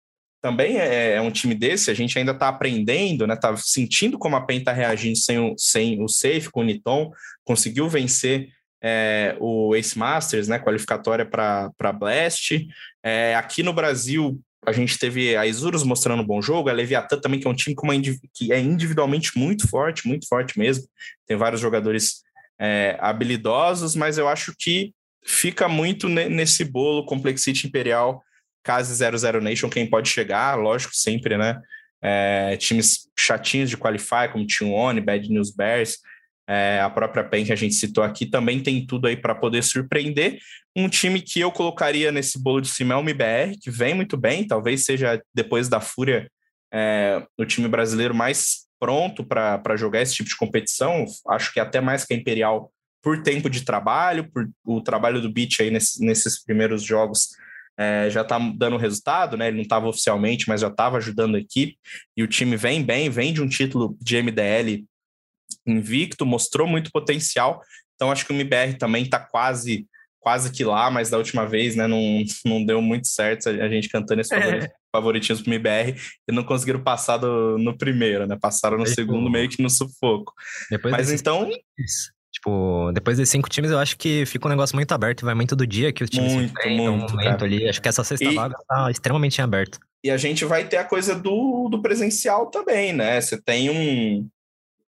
também 0.41 0.77
é, 0.77 1.13
é, 1.13 1.21
um 1.21 1.31
time 1.31 1.55
desse, 1.55 1.89
a 1.89 1.93
gente 1.95 2.19
ainda 2.19 2.31
está 2.31 2.49
aprendendo, 2.49 3.25
né? 3.25 3.33
Está 3.33 3.55
sentindo 3.57 4.19
como 4.19 4.35
a 4.35 4.41
PEN 4.41 4.59
está 4.59 4.71
reagindo 4.71 5.17
sem 5.17 5.39
o, 5.39 5.55
sem 5.57 6.03
o 6.03 6.07
Safe, 6.07 6.51
com 6.51 6.59
o 6.59 6.63
Niton, 6.63 7.11
conseguiu 7.43 7.89
vencer 7.89 8.49
é, 8.87 9.35
o 9.39 9.75
Ace 9.75 9.97
Masters, 9.97 10.47
né, 10.47 10.59
qualificatória 10.59 11.25
para 11.25 11.91
Blast. 11.91 12.67
É, 13.01 13.33
aqui 13.33 13.63
no 13.63 13.73
Brasil, 13.73 14.39
a 14.63 14.71
gente 14.71 14.99
teve 14.99 15.35
a 15.35 15.43
Isurus 15.47 15.81
mostrando 15.81 16.21
um 16.21 16.25
bom 16.25 16.39
jogo, 16.39 16.69
a 16.69 16.73
Leviathan 16.73 17.19
também, 17.19 17.39
que 17.39 17.47
é 17.47 17.49
um 17.49 17.55
time 17.55 17.75
uma, 17.81 17.93
que 18.31 18.53
é 18.53 18.59
individualmente 18.59 19.35
muito 19.39 19.67
forte, 19.67 20.07
muito 20.07 20.27
forte 20.27 20.59
mesmo. 20.59 20.87
Tem 21.25 21.35
vários 21.35 21.59
jogadores 21.59 22.21
é, 22.59 22.95
habilidosos, 22.99 23.95
mas 23.95 24.19
eu 24.19 24.27
acho 24.27 24.53
que 24.55 24.93
fica 25.25 25.67
muito 25.67 26.07
nesse 26.07 26.63
bolo 26.63 27.07
Complexity 27.07 27.65
Imperial, 27.65 28.23
Case 28.63 28.93
00 28.93 29.41
Nation, 29.41 29.67
quem 29.67 29.89
pode 29.89 30.09
chegar, 30.09 30.53
lógico, 30.59 30.95
sempre, 30.95 31.37
né? 31.39 31.59
É, 32.03 32.55
times 32.57 33.09
chatinhos 33.17 33.71
de 33.71 33.77
qualify, 33.77 34.29
como 34.31 34.45
T1, 34.45 35.03
Bad 35.03 35.27
News 35.27 35.49
Bears, 35.49 35.97
é, 36.47 36.79
a 36.79 36.89
própria 36.89 37.23
PEN 37.23 37.45
que 37.45 37.53
a 37.53 37.55
gente 37.55 37.73
citou 37.73 38.03
aqui 38.03 38.25
também 38.25 38.61
tem 38.61 38.85
tudo 38.85 39.07
aí 39.07 39.17
para 39.17 39.33
poder 39.33 39.63
surpreender. 39.63 40.37
Um 40.75 40.87
time 40.87 41.21
que 41.21 41.39
eu 41.39 41.51
colocaria 41.51 42.11
nesse 42.11 42.41
bolo 42.41 42.61
de 42.61 42.67
cima 42.67 42.93
é 42.93 42.97
o 42.97 43.01
MBR, 43.01 43.57
que 43.59 43.71
vem 43.71 43.93
muito 43.93 44.15
bem, 44.15 44.45
talvez 44.45 44.85
seja 44.85 45.21
depois 45.33 45.67
da 45.67 45.81
Fúria 45.81 46.29
é, 46.73 47.25
o 47.37 47.45
time 47.45 47.67
brasileiro 47.67 48.13
mais 48.13 48.65
pronto 48.79 49.23
para 49.23 49.77
jogar 49.77 50.01
esse 50.01 50.13
tipo 50.13 50.29
de 50.29 50.37
competição. 50.37 51.05
Acho 51.29 51.51
que 51.53 51.59
até 51.59 51.81
mais 51.81 52.05
que 52.05 52.13
a 52.13 52.17
Imperial 52.17 52.71
por 53.01 53.21
tempo 53.21 53.49
de 53.49 53.63
trabalho, 53.63 54.29
por 54.31 54.49
o 54.65 54.81
trabalho 54.81 55.21
do 55.21 55.31
Beat 55.31 55.59
aí 55.59 55.69
nesse, 55.69 56.03
nesses 56.03 56.43
primeiros 56.43 56.83
jogos 56.83 57.29
é, 57.77 58.09
já 58.09 58.21
está 58.21 58.39
dando 58.55 58.77
resultado, 58.77 59.37
né? 59.37 59.47
Ele 59.47 59.57
não 59.57 59.63
estava 59.63 59.87
oficialmente, 59.87 60.47
mas 60.47 60.61
já 60.61 60.69
estava 60.69 60.97
ajudando 60.97 61.35
a 61.35 61.39
equipe. 61.39 61.77
E 62.15 62.23
o 62.23 62.27
time 62.27 62.57
vem 62.57 62.83
bem, 62.83 63.09
vem 63.09 63.33
de 63.33 63.41
um 63.41 63.47
título 63.47 63.97
de 64.01 64.21
MDL 64.21 64.85
invicto, 65.65 66.25
mostrou 66.25 66.67
muito 66.67 66.91
potencial. 66.91 67.61
Então 67.95 68.11
acho 68.11 68.25
que 68.25 68.33
o 68.33 68.35
MBR 68.35 68.77
também 68.77 69.03
está 69.03 69.19
quase 69.19 69.87
quase 70.25 70.51
que 70.51 70.63
lá, 70.63 70.89
mas 70.89 71.11
da 71.11 71.19
última 71.19 71.45
vez, 71.45 71.75
né, 71.75 71.85
não, 71.85 72.23
não 72.43 72.65
deu 72.65 72.81
muito 72.81 73.07
certo 73.07 73.47
a 73.47 73.69
gente 73.69 73.87
cantando 73.87 74.21
esse 74.21 74.33
é. 74.33 74.71
favoritismo 74.91 75.43
pro 75.43 75.53
MBR 75.53 75.95
e 76.27 76.31
não 76.31 76.43
conseguiram 76.43 76.81
passar 76.81 77.17
do, 77.17 77.59
no 77.59 77.77
primeiro, 77.77 78.25
né? 78.25 78.35
Passaram 78.41 78.75
no 78.75 78.87
segundo 78.87 79.29
meio 79.29 79.47
que 79.47 79.61
no 79.61 79.69
sufoco. 79.69 80.33
Depois 80.71 80.91
mas 80.91 81.11
então, 81.11 81.47
Tipo, 82.35 82.91
depois 82.93 83.15
desses 83.15 83.31
cinco 83.31 83.49
times, 83.49 83.71
eu 83.71 83.79
acho 83.79 83.97
que 83.97 84.25
fica 84.25 84.45
um 84.45 84.49
negócio 84.49 84.75
muito 84.75 84.91
aberto, 84.91 85.25
vai 85.25 85.33
muito 85.33 85.55
do 85.55 85.65
dia 85.65 85.93
que 85.93 86.03
os 86.03 86.09
times 86.09 86.33
muito, 86.33 86.61
se 86.61 86.69
muito, 86.69 86.91
um 86.91 86.97
momento 86.97 87.45
ali. 87.45 87.67
Acho 87.67 87.81
que 87.81 87.87
essa 87.87 88.03
sexta 88.03 88.25
e, 88.25 88.35
vaga 88.35 88.55
tá 88.67 88.91
extremamente 88.91 89.41
aberta. 89.41 89.79
E 90.03 90.11
a 90.11 90.17
gente 90.17 90.43
vai 90.43 90.67
ter 90.67 90.75
a 90.75 90.83
coisa 90.83 91.15
do, 91.15 91.69
do 91.69 91.81
presencial 91.81 92.47
também, 92.47 92.91
né? 92.91 93.21
Você 93.21 93.41
tem 93.41 93.69
um, 93.69 94.27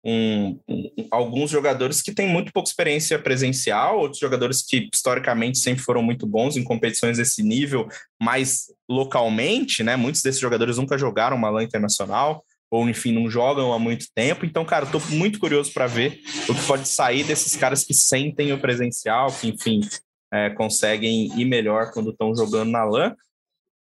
um, 0.04 0.58
um, 0.68 0.90
alguns 1.10 1.50
jogadores 1.50 2.02
que 2.02 2.12
têm 2.12 2.28
muito 2.28 2.52
pouca 2.52 2.68
experiência 2.68 3.18
presencial, 3.18 3.98
outros 3.98 4.18
jogadores 4.18 4.62
que 4.62 4.88
historicamente 4.92 5.58
sempre 5.58 5.82
foram 5.82 6.02
muito 6.02 6.26
bons 6.26 6.56
em 6.56 6.64
competições 6.64 7.18
desse 7.18 7.42
nível, 7.42 7.88
mas 8.20 8.66
localmente, 8.88 9.82
né? 9.82 9.94
Muitos 9.94 10.22
desses 10.22 10.40
jogadores 10.40 10.76
nunca 10.76 10.98
jogaram 10.98 11.36
uma 11.36 11.50
LAN 11.50 11.62
internacional, 11.62 12.44
ou 12.70 12.88
enfim, 12.88 13.12
não 13.12 13.30
jogam 13.30 13.72
há 13.72 13.78
muito 13.78 14.06
tempo. 14.14 14.44
Então, 14.44 14.64
cara, 14.64 14.86
estou 14.86 15.00
muito 15.10 15.38
curioso 15.38 15.72
para 15.72 15.86
ver 15.86 16.20
o 16.48 16.54
que 16.54 16.66
pode 16.66 16.88
sair 16.88 17.22
desses 17.22 17.54
caras 17.54 17.84
que 17.84 17.94
sentem 17.94 18.52
o 18.52 18.58
presencial, 18.58 19.28
que, 19.30 19.48
enfim, 19.48 19.80
é, 20.32 20.50
conseguem 20.50 21.38
ir 21.38 21.44
melhor 21.44 21.92
quando 21.92 22.10
estão 22.10 22.34
jogando 22.34 22.70
na 22.70 22.84
LAN. 22.84 23.14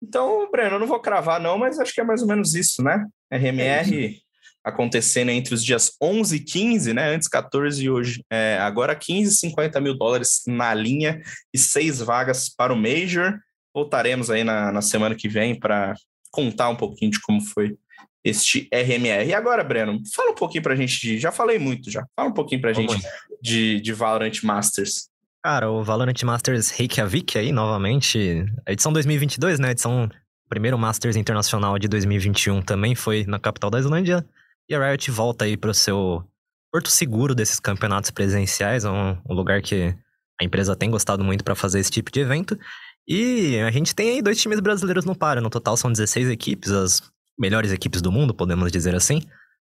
Então, 0.03 0.51
Breno, 0.51 0.77
eu 0.77 0.81
não 0.81 0.87
vou 0.87 1.01
cravar, 1.01 1.41
não, 1.41 1.59
mas 1.59 1.79
acho 1.79 1.93
que 1.93 2.01
é 2.01 2.05
mais 2.05 2.23
ou 2.23 2.29
menos 2.29 2.55
isso, 2.55 2.83
né? 2.83 3.07
RMR 3.33 4.21
acontecendo 4.65 5.31
entre 5.31 5.55
os 5.55 5.65
dias 5.65 5.93
11 6.03 6.37
e 6.37 6.41
15, 6.41 6.93
né? 6.93 7.15
Antes 7.15 7.29
14 7.29 7.83
e 7.83 7.91
hoje. 7.91 8.23
É, 8.31 8.59
agora 8.61 8.95
15, 8.95 9.35
50 9.35 9.81
mil 9.81 9.97
dólares 9.97 10.43
na 10.47 10.75
linha 10.75 11.21
e 11.53 11.59
seis 11.59 12.01
vagas 12.01 12.49
para 12.49 12.73
o 12.73 12.77
Major. 12.77 13.39
Voltaremos 13.75 14.31
aí 14.31 14.45
na, 14.45 14.73
na 14.73 14.83
semana 14.83 15.15
que 15.15 15.29
vem 15.29 15.59
para 15.59 15.95
contar 16.31 16.69
um 16.69 16.77
pouquinho 16.77 17.11
de 17.11 17.21
como 17.21 17.41
foi 17.41 17.77
este 18.25 18.69
RMR. 18.73 19.27
E 19.27 19.35
agora, 19.35 19.65
Breno, 19.65 20.01
fala 20.15 20.33
um 20.33 20.35
pouquinho 20.35 20.63
para 20.63 20.75
a 20.75 20.77
gente 20.77 21.01
de. 21.01 21.19
Já 21.19 21.33
falei 21.33 21.59
muito 21.59 21.91
já. 21.91 22.05
Fala 22.15 22.29
um 22.29 22.35
pouquinho 22.35 22.61
para 22.61 22.71
a 22.71 22.73
gente 22.75 22.95
de, 23.41 23.81
de 23.81 23.93
Valorant 23.93 24.43
Masters. 24.43 25.09
Cara, 25.43 25.71
o 25.71 25.83
Valorant 25.83 26.21
Masters 26.25 26.71
Reykjavik 26.71 27.39
aí, 27.39 27.53
novamente, 27.53 28.45
a 28.67 28.73
edição 28.73 28.93
2022, 28.93 29.59
né? 29.59 29.69
A 29.69 29.71
edição 29.71 30.11
primeiro 30.49 30.79
Masters 30.79 31.17
Internacional 31.17 31.79
de 31.79 31.89
2021 31.89 32.63
também 32.63 32.95
foi 32.95 33.25
na 33.27 33.39
capital 33.39 33.71
da 33.71 33.79
Islândia. 33.79 34.27
E 34.69 34.75
a 34.75 34.87
Riot 34.87 35.11
volta 35.11 35.45
aí 35.45 35.57
para 35.57 35.71
o 35.71 35.75
seu 35.75 36.23
porto 36.71 36.91
seguro 36.91 37.35
desses 37.35 37.59
campeonatos 37.59 38.11
presenciais, 38.11 38.85
é 38.85 38.91
um, 38.91 39.17
um 39.29 39.35
lugar 39.35 39.63
que 39.63 39.95
a 40.41 40.45
empresa 40.45 40.77
tem 40.77 40.91
gostado 40.91 41.25
muito 41.25 41.43
para 41.43 41.55
fazer 41.55 41.81
esse 41.81 41.91
tipo 41.91 42.13
de 42.13 42.21
evento. 42.21 42.59
E 43.07 43.59
a 43.61 43.71
gente 43.71 43.95
tem 43.95 44.11
aí 44.11 44.23
dois 44.23 44.41
times 44.41 44.61
brasileiros 44.61 45.05
no 45.05 45.17
par, 45.17 45.41
no 45.41 45.49
total 45.49 45.77
são 45.77 45.91
16 45.91 46.29
equipes, 46.29 46.71
as 46.71 47.03
melhores 47.39 47.73
equipes 47.73 48.03
do 48.03 48.13
mundo, 48.13 48.35
podemos 48.35 48.71
dizer 48.71 48.95
assim. 48.95 49.23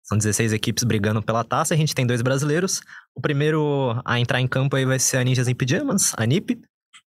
São 0.04 0.18
16 0.18 0.54
equipes 0.54 0.84
brigando 0.84 1.22
pela 1.22 1.44
taça, 1.44 1.74
a 1.74 1.78
gente 1.78 1.96
tem 1.96 2.06
dois 2.06 2.22
brasileiros. 2.22 2.82
O 3.16 3.22
primeiro 3.22 4.02
a 4.04 4.20
entrar 4.20 4.42
em 4.42 4.48
campo 4.48 4.76
aí 4.76 4.86
vai 4.86 5.00
ser 5.00 5.18
a 5.18 5.24
Ninjas 5.24 5.48
em 5.48 5.56
Pyjamas, 5.56 6.14
a 6.18 6.26
NIP, 6.26 6.60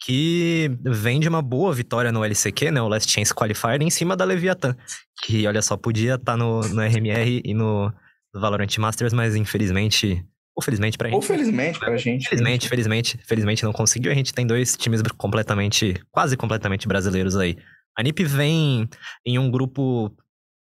que 0.06 0.70
vem 0.84 1.20
de 1.20 1.30
uma 1.30 1.42
boa 1.42 1.74
vitória 1.74 2.12
no 2.12 2.24
LCQ, 2.24 2.72
né, 2.72 2.82
o 2.82 2.88
Last 2.88 3.12
Chance 3.12 3.34
Qualifier, 3.34 3.82
em 3.82 3.90
cima 3.90 4.16
da 4.16 4.26
Leviathan, 4.26 4.76
que, 5.24 5.48
olha 5.48 5.62
só, 5.62 5.78
podia 5.78 6.16
estar 6.16 6.34
tá 6.34 6.38
no, 6.38 6.62
no 6.62 6.82
RMR 6.82 7.42
e 7.44 7.54
no, 7.54 7.92
Valorant 8.34 8.78
Masters, 8.78 9.14
mas 9.14 9.36
infelizmente 9.36 10.26
ou 10.56 10.64
felizmente 10.64 10.98
pra 10.98 11.10
gente. 11.10 11.16
Ou 11.16 11.22
felizmente 11.22 11.80
pra 11.80 11.98
gente. 11.98 12.30
Felizmente, 12.30 12.70
felizmente, 12.70 13.18
felizmente 13.26 13.64
não 13.64 13.74
conseguiu. 13.74 14.12
A 14.12 14.16
gente 14.16 14.34
tem 14.34 14.46
dois 14.46 14.78
times 14.78 15.02
completamente, 15.18 16.00
quase 16.12 16.38
completamente 16.38 16.88
brasileiros 16.88 17.36
aí. 17.36 17.58
A 17.98 18.04
NiP 18.04 18.24
vem 18.24 18.88
em 19.26 19.40
um 19.40 19.50
grupo 19.50 20.16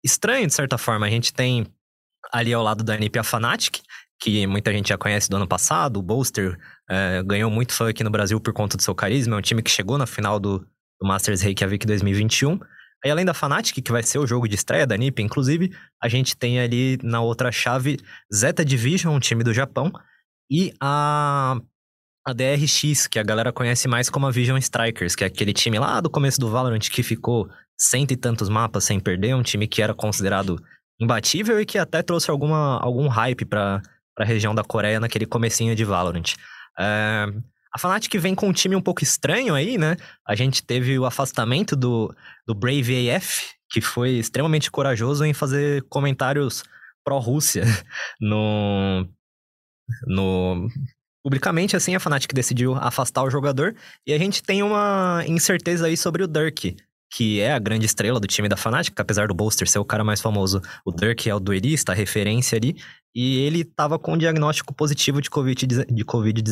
estranho, 0.04 0.48
de 0.48 0.54
certa 0.54 0.78
forma. 0.78 1.06
A 1.06 1.10
gente 1.10 1.34
tem 1.34 1.66
ali 2.32 2.54
ao 2.54 2.64
lado 2.64 2.86
da 2.86 2.98
NiP 2.98 3.20
a 3.20 3.24
Fnatic, 3.24 3.80
que 4.22 4.46
muita 4.46 4.72
gente 4.72 4.90
já 4.90 4.98
conhece 4.98 5.28
do 5.28 5.36
ano 5.36 5.48
passado. 5.48 5.98
O 5.98 6.02
Bolster 6.04 6.56
é, 6.88 7.24
ganhou 7.24 7.50
muito 7.50 7.74
fã 7.74 7.90
aqui 7.90 8.04
no 8.04 8.12
Brasil 8.12 8.40
por 8.40 8.54
conta 8.54 8.78
do 8.78 8.84
seu 8.84 8.94
carisma. 8.94 9.36
É 9.36 9.40
um 9.40 9.42
time 9.42 9.64
que 9.64 9.72
chegou 9.72 9.98
na 9.98 10.06
final 10.06 10.40
do, 10.40 10.60
do 10.60 11.08
Masters 11.08 11.42
Reykjavik 11.42 11.88
2021. 11.88 12.60
Aí, 13.04 13.10
além 13.10 13.26
da 13.26 13.34
Fnatic, 13.34 13.84
que 13.84 13.92
vai 13.92 14.04
ser 14.04 14.20
o 14.20 14.28
jogo 14.28 14.48
de 14.48 14.54
estreia 14.54 14.86
da 14.86 14.96
NiP, 14.96 15.24
inclusive, 15.24 15.72
a 16.02 16.08
gente 16.08 16.38
tem 16.38 16.60
ali 16.60 17.00
na 17.02 17.20
outra 17.20 17.52
chave 17.52 17.98
Zeta 18.32 18.64
Division, 18.64 19.16
um 19.16 19.20
time 19.20 19.44
do 19.44 19.52
Japão, 19.52 19.92
e 20.52 20.72
a, 20.80 21.60
a 22.24 22.32
DRX, 22.34 23.08
que 23.08 23.18
a 23.18 23.24
galera 23.24 23.52
conhece 23.52 23.88
mais 23.88 24.08
como 24.08 24.28
a 24.28 24.32
Vision 24.32 24.58
Strikers, 24.60 25.16
que 25.16 25.24
é 25.24 25.28
aquele 25.28 25.52
time 25.52 25.80
lá 25.80 26.00
do 26.00 26.12
começo 26.12 26.40
do 26.40 26.52
Valorant 26.52 26.92
que 26.92 27.02
ficou 27.02 27.50
cento 27.76 28.12
e 28.12 28.16
tantos 28.16 28.50
mapas 28.50 28.84
sem 28.84 29.00
perder, 29.00 29.34
um 29.34 29.42
time 29.42 29.68
que 29.68 29.82
era 29.82 29.96
considerado 29.96 30.64
imbatível 31.00 31.60
e 31.60 31.66
que 31.66 31.80
até 31.80 32.04
trouxe 32.04 32.30
alguma, 32.30 32.80
algum 32.80 33.08
hype 33.08 33.46
para 33.46 33.82
a 34.22 34.26
região 34.26 34.54
da 34.54 34.64
Coreia 34.64 35.00
naquele 35.00 35.26
comecinho 35.26 35.76
de 35.76 35.84
Valorant. 35.84 36.36
É, 36.80 37.26
a 37.74 37.80
Fnatic 37.80 38.14
vem 38.20 38.36
com 38.36 38.48
um 38.48 38.54
time 38.54 38.76
um 38.76 38.82
pouco 38.82 39.04
estranho 39.04 39.56
aí, 39.56 39.78
né? 39.78 39.96
A 40.28 40.36
gente 40.36 40.62
teve 40.62 41.00
o 41.00 41.06
afastamento 41.06 41.76
do, 41.76 42.14
do 42.46 42.54
Brave 42.54 43.10
AF, 43.12 43.48
que 43.70 43.80
foi 43.80 44.12
extremamente 44.12 44.70
corajoso 44.70 45.24
em 45.24 45.34
fazer 45.34 45.84
comentários 45.84 46.64
pró-Rússia 47.04 47.64
no, 48.20 49.08
no 50.06 50.68
publicamente 51.24 51.76
assim 51.76 51.96
a 51.96 52.00
Fnatic 52.00 52.34
decidiu 52.34 52.76
afastar 52.76 53.24
o 53.24 53.30
jogador 53.30 53.76
e 54.06 54.14
a 54.14 54.18
gente 54.18 54.44
tem 54.44 54.62
uma 54.62 55.24
incerteza 55.26 55.88
aí 55.88 55.96
sobre 55.96 56.24
o 56.24 56.28
Dirk, 56.28 56.76
que 57.12 57.42
é 57.42 57.52
a 57.52 57.60
grande 57.60 57.86
estrela 57.86 58.20
do 58.20 58.28
time 58.28 58.48
da 58.48 58.56
Fnatic, 58.56 58.98
apesar 58.98 59.28
do 59.28 59.34
Bolster 59.34 59.70
ser 59.70 59.80
o 59.80 59.86
cara 59.86 60.04
mais 60.04 60.22
famoso. 60.22 60.62
O 60.86 60.92
Dirk 60.92 61.30
é 61.30 61.36
o 61.36 61.40
duelista, 61.40 61.92
a 61.92 61.96
referência 61.96 62.58
ali, 62.58 62.78
e 63.14 63.40
ele 63.40 63.62
estava 63.62 64.00
com 64.00 64.14
um 64.14 64.18
diagnóstico 64.18 64.74
positivo 64.74 65.22
de 65.22 65.30
Covid-19. 65.30 65.86
De 65.94 66.06
COVID 66.06 66.44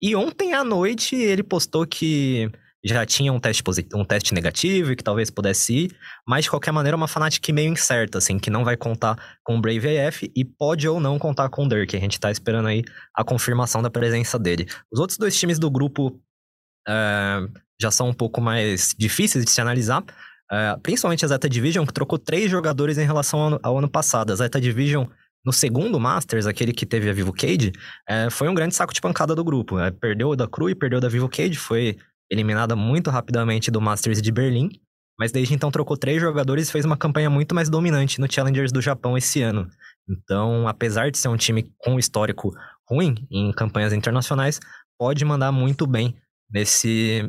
e 0.00 0.16
ontem 0.16 0.54
à 0.54 0.62
noite 0.62 1.16
ele 1.16 1.42
postou 1.42 1.86
que 1.86 2.50
já 2.84 3.06
tinha 3.06 3.32
um 3.32 3.38
teste, 3.38 3.62
um 3.94 4.04
teste 4.04 4.34
negativo 4.34 4.90
e 4.90 4.96
que 4.96 5.04
talvez 5.04 5.30
pudesse 5.30 5.72
ir, 5.72 5.96
mas 6.26 6.44
de 6.44 6.50
qualquer 6.50 6.72
maneira 6.72 6.96
é 6.96 6.98
uma 6.98 7.06
Fnatic 7.06 7.48
meio 7.50 7.72
incerta, 7.72 8.18
assim, 8.18 8.38
que 8.38 8.50
não 8.50 8.64
vai 8.64 8.76
contar 8.76 9.16
com 9.44 9.56
o 9.56 9.60
Brave 9.60 9.98
AF 10.00 10.30
e 10.34 10.44
pode 10.44 10.88
ou 10.88 10.98
não 10.98 11.18
contar 11.18 11.48
com 11.48 11.64
o 11.64 11.68
Dirk. 11.68 11.96
A 11.96 12.00
gente 12.00 12.18
tá 12.18 12.30
esperando 12.30 12.66
aí 12.66 12.82
a 13.14 13.22
confirmação 13.22 13.82
da 13.82 13.90
presença 13.90 14.38
dele. 14.38 14.66
Os 14.92 14.98
outros 14.98 15.16
dois 15.16 15.38
times 15.38 15.60
do 15.60 15.70
grupo 15.70 16.20
é, 16.88 17.46
já 17.82 17.90
são 17.90 18.08
um 18.08 18.14
pouco 18.14 18.40
mais 18.40 18.94
difíceis 18.98 19.44
de 19.44 19.50
se 19.50 19.60
analisar, 19.60 20.02
é, 20.50 20.76
principalmente 20.82 21.24
a 21.24 21.28
Zeta 21.28 21.48
Division, 21.48 21.84
que 21.84 21.92
trocou 21.92 22.18
três 22.18 22.50
jogadores 22.50 22.98
em 22.98 23.04
relação 23.04 23.40
ao 23.40 23.46
ano, 23.46 23.60
ao 23.62 23.78
ano 23.78 23.90
passado. 23.90 24.32
A 24.32 24.36
Zeta 24.36 24.60
Division 24.60 25.06
no 25.44 25.52
segundo 25.52 25.98
Masters, 25.98 26.46
aquele 26.46 26.72
que 26.72 26.86
teve 26.86 27.10
a 27.10 27.12
Vivo 27.12 27.32
Cage, 27.32 27.72
é, 28.08 28.30
foi 28.30 28.48
um 28.48 28.54
grande 28.54 28.74
saco 28.74 28.94
de 28.94 29.00
pancada 29.00 29.34
do 29.34 29.44
grupo. 29.44 29.78
É, 29.78 29.90
perdeu 29.90 30.36
da 30.36 30.46
Cru 30.46 30.70
e 30.70 30.74
perdeu 30.74 31.00
da 31.00 31.08
Vivo 31.08 31.28
Cage, 31.28 31.56
foi 31.56 31.98
eliminada 32.30 32.76
muito 32.76 33.10
rapidamente 33.10 33.70
do 33.70 33.80
Masters 33.80 34.22
de 34.22 34.30
Berlim, 34.30 34.70
mas 35.18 35.32
desde 35.32 35.52
então 35.54 35.70
trocou 35.70 35.96
três 35.96 36.20
jogadores 36.20 36.68
e 36.68 36.72
fez 36.72 36.84
uma 36.84 36.96
campanha 36.96 37.28
muito 37.28 37.54
mais 37.54 37.68
dominante 37.68 38.20
no 38.20 38.32
Challengers 38.32 38.72
do 38.72 38.80
Japão 38.80 39.18
esse 39.18 39.42
ano. 39.42 39.68
Então, 40.08 40.66
apesar 40.66 41.10
de 41.10 41.18
ser 41.18 41.28
um 41.28 41.36
time 41.36 41.70
com 41.78 41.98
histórico 41.98 42.52
ruim 42.88 43.14
em 43.30 43.52
campanhas 43.52 43.92
internacionais, 43.92 44.60
pode 44.98 45.24
mandar 45.24 45.52
muito 45.52 45.86
bem 45.86 46.16
nesse, 46.50 47.28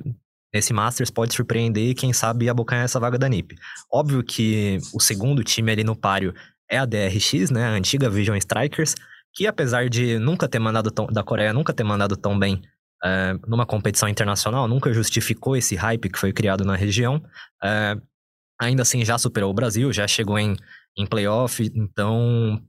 nesse 0.53 0.71
Masters, 0.71 1.09
pode 1.09 1.33
surpreender 1.33 1.89
e 1.89 1.95
quem 1.95 2.13
sabe 2.13 2.47
abocanhar 2.47 2.85
essa 2.85 2.99
vaga 2.99 3.17
da 3.17 3.27
NiP. 3.27 3.55
Óbvio 3.91 4.23
que 4.23 4.77
o 4.93 4.99
segundo 4.99 5.43
time 5.43 5.71
ali 5.71 5.83
no 5.83 5.95
páreo 5.95 6.33
é 6.69 6.77
a 6.77 6.85
DRX, 6.85 7.49
né, 7.49 7.65
a 7.65 7.71
antiga 7.71 8.09
Vision 8.09 8.37
Strikers, 8.37 8.95
que 9.33 9.47
apesar 9.47 9.89
de 9.89 10.19
nunca 10.19 10.47
ter 10.47 10.59
mandado 10.59 10.91
tão, 10.91 11.07
da 11.07 11.23
Coreia 11.23 11.53
nunca 11.53 11.73
ter 11.73 11.83
mandado 11.83 12.15
tão 12.15 12.37
bem 12.37 12.61
é, 13.03 13.33
numa 13.47 13.65
competição 13.65 14.07
internacional, 14.07 14.67
nunca 14.67 14.93
justificou 14.93 15.57
esse 15.57 15.75
hype 15.75 16.09
que 16.09 16.19
foi 16.19 16.31
criado 16.31 16.63
na 16.63 16.75
região. 16.75 17.21
É, 17.61 17.97
ainda 18.61 18.83
assim, 18.83 19.03
já 19.03 19.17
superou 19.17 19.49
o 19.49 19.53
Brasil, 19.53 19.91
já 19.91 20.07
chegou 20.07 20.37
em, 20.37 20.55
em 20.95 21.05
playoff, 21.05 21.69
então 21.75 22.61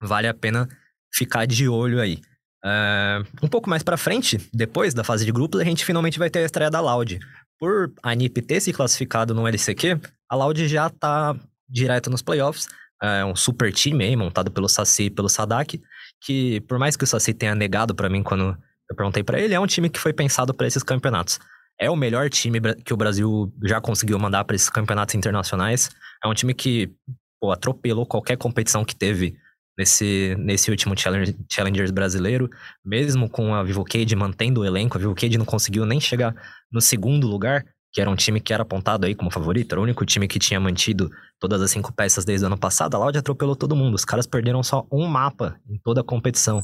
vale 0.00 0.28
a 0.28 0.34
pena 0.34 0.68
ficar 1.12 1.46
de 1.46 1.68
olho 1.68 2.00
aí. 2.00 2.20
É, 2.68 3.22
um 3.40 3.46
pouco 3.46 3.70
mais 3.70 3.84
para 3.84 3.96
frente, 3.96 4.40
depois 4.52 4.92
da 4.92 5.04
fase 5.04 5.24
de 5.24 5.30
grupos, 5.30 5.60
a 5.60 5.64
gente 5.64 5.84
finalmente 5.84 6.18
vai 6.18 6.28
ter 6.28 6.40
a 6.40 6.44
estreia 6.44 6.68
da 6.68 6.80
Loud. 6.80 7.20
Por 7.60 7.92
a 8.02 8.12
NiP 8.12 8.42
ter 8.42 8.60
se 8.60 8.72
classificado 8.72 9.32
no 9.32 9.46
LCQ, 9.46 10.00
a 10.28 10.34
Loud 10.34 10.66
já 10.66 10.90
tá 10.90 11.36
direto 11.68 12.10
nos 12.10 12.22
playoffs, 12.22 12.66
é 13.00 13.24
um 13.24 13.36
super 13.36 13.72
time 13.72 14.04
aí, 14.04 14.16
montado 14.16 14.50
pelo 14.50 14.68
Saci 14.68 15.04
e 15.04 15.10
pelo 15.10 15.28
Sadak, 15.28 15.80
que 16.20 16.60
por 16.62 16.78
mais 16.78 16.96
que 16.96 17.04
o 17.04 17.06
Saci 17.06 17.32
tenha 17.32 17.54
negado 17.54 17.94
para 17.94 18.08
mim 18.08 18.22
quando 18.22 18.56
eu 18.90 18.96
perguntei 18.96 19.22
para 19.22 19.38
ele, 19.38 19.54
é 19.54 19.60
um 19.60 19.66
time 19.66 19.88
que 19.88 20.00
foi 20.00 20.12
pensado 20.12 20.52
para 20.52 20.66
esses 20.66 20.82
campeonatos. 20.82 21.38
É 21.78 21.88
o 21.88 21.96
melhor 21.96 22.28
time 22.30 22.58
que 22.84 22.92
o 22.92 22.96
Brasil 22.96 23.52
já 23.62 23.80
conseguiu 23.80 24.18
mandar 24.18 24.44
para 24.44 24.56
esses 24.56 24.70
campeonatos 24.70 25.14
internacionais. 25.14 25.90
É 26.24 26.26
um 26.26 26.34
time 26.34 26.54
que 26.54 26.90
pô, 27.38 27.52
atropelou 27.52 28.06
qualquer 28.06 28.36
competição 28.36 28.84
que 28.84 28.96
teve 28.96 29.36
nesse, 29.76 30.34
nesse 30.38 30.70
último 30.70 30.94
Challengers 30.96 31.90
brasileiro, 31.90 32.48
mesmo 32.84 33.28
com 33.28 33.54
a 33.54 33.62
Vivocade 33.62 34.14
mantendo 34.16 34.60
o 34.60 34.64
elenco. 34.64 34.96
A 34.96 35.00
Vivocade 35.00 35.36
não 35.36 35.44
conseguiu 35.44 35.84
nem 35.84 36.00
chegar 36.00 36.34
no 36.70 36.80
segundo 36.80 37.26
lugar, 37.26 37.64
que 37.92 38.00
era 38.00 38.10
um 38.10 38.16
time 38.16 38.40
que 38.40 38.52
era 38.52 38.62
apontado 38.62 39.06
aí 39.06 39.14
como 39.14 39.30
favorito, 39.30 39.72
era 39.72 39.80
o 39.80 39.82
único 39.82 40.04
time 40.04 40.28
que 40.28 40.38
tinha 40.38 40.60
mantido 40.60 41.10
todas 41.38 41.62
as 41.62 41.70
cinco 41.70 41.92
peças 41.92 42.24
desde 42.24 42.44
o 42.44 42.48
ano 42.48 42.58
passado, 42.58 42.94
a 42.94 42.98
Loud 42.98 43.16
atropelou 43.16 43.56
todo 43.56 43.76
mundo. 43.76 43.94
Os 43.94 44.04
caras 44.04 44.26
perderam 44.26 44.62
só 44.62 44.86
um 44.92 45.06
mapa 45.06 45.58
em 45.68 45.78
toda 45.78 46.00
a 46.00 46.04
competição. 46.04 46.60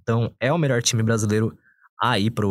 Então, 0.00 0.34
é 0.40 0.52
o 0.52 0.58
melhor 0.58 0.82
time 0.82 1.02
brasileiro 1.02 1.56
a 2.00 2.18
ir 2.18 2.30
para 2.30 2.46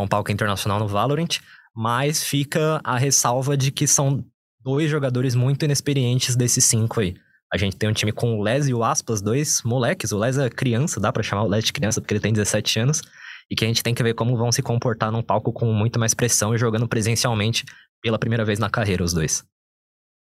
um 0.00 0.08
palco 0.08 0.32
internacional 0.32 0.80
no 0.80 0.88
Valorant, 0.88 1.38
mas 1.74 2.24
fica 2.24 2.80
a 2.82 2.96
ressalva 2.96 3.56
de 3.56 3.70
que 3.70 3.86
são 3.86 4.24
dois 4.60 4.90
jogadores 4.90 5.34
muito 5.34 5.64
inexperientes 5.64 6.34
desses 6.34 6.64
cinco 6.64 7.00
aí. 7.00 7.14
A 7.52 7.56
gente 7.56 7.76
tem 7.76 7.88
um 7.88 7.92
time 7.92 8.12
com 8.12 8.38
o 8.38 8.42
Les 8.42 8.68
e 8.68 8.74
o 8.74 8.84
Aspas, 8.84 9.20
dois 9.20 9.62
moleques. 9.64 10.12
O 10.12 10.18
Les 10.18 10.38
é 10.38 10.48
criança, 10.48 11.00
dá 11.00 11.12
para 11.12 11.22
chamar 11.22 11.42
o 11.42 11.48
Les 11.48 11.64
de 11.64 11.72
criança 11.72 12.00
porque 12.00 12.14
ele 12.14 12.20
tem 12.20 12.32
17 12.32 12.78
anos 12.78 13.02
e 13.50 13.56
que 13.56 13.64
a 13.64 13.68
gente 13.68 13.82
tem 13.82 13.92
que 13.92 14.02
ver 14.02 14.14
como 14.14 14.36
vão 14.36 14.52
se 14.52 14.62
comportar 14.62 15.10
num 15.10 15.22
palco 15.22 15.52
com 15.52 15.72
muito 15.72 15.98
mais 15.98 16.14
pressão 16.14 16.54
e 16.54 16.58
jogando 16.58 16.86
presencialmente 16.86 17.64
pela 18.00 18.18
primeira 18.18 18.44
vez 18.44 18.58
na 18.58 18.70
carreira, 18.70 19.02
os 19.02 19.12
dois. 19.12 19.44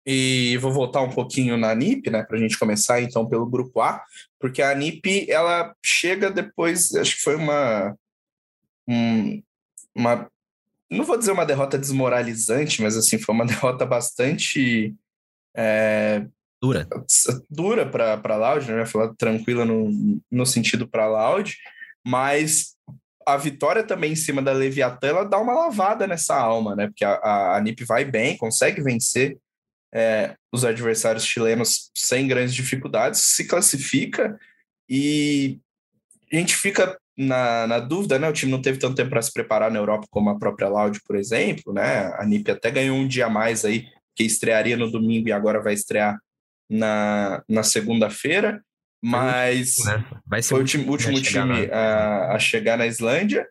E 0.04 0.56
vou 0.58 0.72
voltar 0.72 1.00
um 1.00 1.10
pouquinho 1.10 1.56
na 1.56 1.74
NIP, 1.74 2.10
né, 2.10 2.22
para 2.22 2.36
a 2.36 2.40
gente 2.40 2.58
começar 2.58 3.00
então 3.00 3.26
pelo 3.26 3.46
grupo 3.46 3.80
A, 3.80 4.04
porque 4.38 4.62
a 4.62 4.72
NIP 4.72 5.28
ela 5.28 5.74
chega 5.84 6.30
depois, 6.30 6.94
acho 6.94 7.16
que 7.16 7.22
foi 7.22 7.34
uma, 7.34 7.96
um, 8.86 9.42
uma, 9.92 10.30
não 10.88 11.04
vou 11.04 11.18
dizer 11.18 11.32
uma 11.32 11.46
derrota 11.46 11.76
desmoralizante, 11.76 12.82
mas 12.82 12.96
assim 12.96 13.18
foi 13.18 13.34
uma 13.34 13.46
derrota 13.46 13.84
bastante 13.84 14.94
é, 15.56 16.24
dura, 16.66 16.88
dura 17.50 17.86
para 17.86 18.36
Loud, 18.36 18.70
né, 18.70 18.86
falar 18.86 19.14
tranquila 19.14 19.64
no, 19.64 20.20
no 20.30 20.46
sentido 20.46 20.88
para 20.88 21.06
Loud, 21.06 21.56
mas 22.04 22.76
a 23.26 23.36
vitória 23.36 23.82
também 23.82 24.12
em 24.12 24.16
cima 24.16 24.40
da 24.40 24.52
Leviatã, 24.52 25.08
ela 25.08 25.24
dá 25.24 25.38
uma 25.38 25.52
lavada 25.52 26.06
nessa 26.06 26.36
alma, 26.36 26.76
né? 26.76 26.86
Porque 26.86 27.04
a, 27.04 27.14
a, 27.14 27.56
a 27.56 27.60
NIP 27.60 27.84
vai 27.84 28.04
bem, 28.04 28.36
consegue 28.36 28.80
vencer 28.80 29.36
é, 29.92 30.36
os 30.52 30.64
adversários 30.64 31.24
chilenos 31.24 31.90
sem 31.96 32.28
grandes 32.28 32.54
dificuldades, 32.54 33.20
se 33.20 33.44
classifica 33.44 34.38
e 34.88 35.58
a 36.32 36.36
gente 36.36 36.54
fica 36.54 36.96
na, 37.16 37.66
na 37.66 37.78
dúvida, 37.80 38.16
né? 38.16 38.28
O 38.28 38.32
time 38.32 38.52
não 38.52 38.62
teve 38.62 38.78
tanto 38.78 38.94
tempo 38.94 39.10
para 39.10 39.22
se 39.22 39.32
preparar 39.32 39.72
na 39.72 39.78
Europa 39.78 40.06
como 40.08 40.30
a 40.30 40.38
própria 40.38 40.68
Loud, 40.68 41.00
por 41.04 41.16
exemplo, 41.16 41.72
né? 41.72 42.12
A 42.18 42.24
NIP 42.24 42.52
até 42.52 42.70
ganhou 42.70 42.96
um 42.96 43.08
dia 43.08 43.26
a 43.26 43.30
mais 43.30 43.64
aí, 43.64 43.88
que 44.14 44.22
estrearia 44.22 44.76
no 44.76 44.90
domingo 44.90 45.28
e 45.28 45.32
agora 45.32 45.60
vai 45.60 45.74
estrear 45.74 46.16
na, 46.68 47.42
na 47.48 47.62
segunda-feira. 47.62 48.62
Mas? 49.02 49.76
Vai 50.26 50.42
ser 50.42 50.48
foi 50.48 50.58
o 50.58 50.62
último, 50.62 50.90
último 50.90 51.20
time 51.20 51.70
a, 51.70 52.34
a 52.34 52.38
chegar 52.38 52.76
na 52.76 52.86
Islândia. 52.86 53.46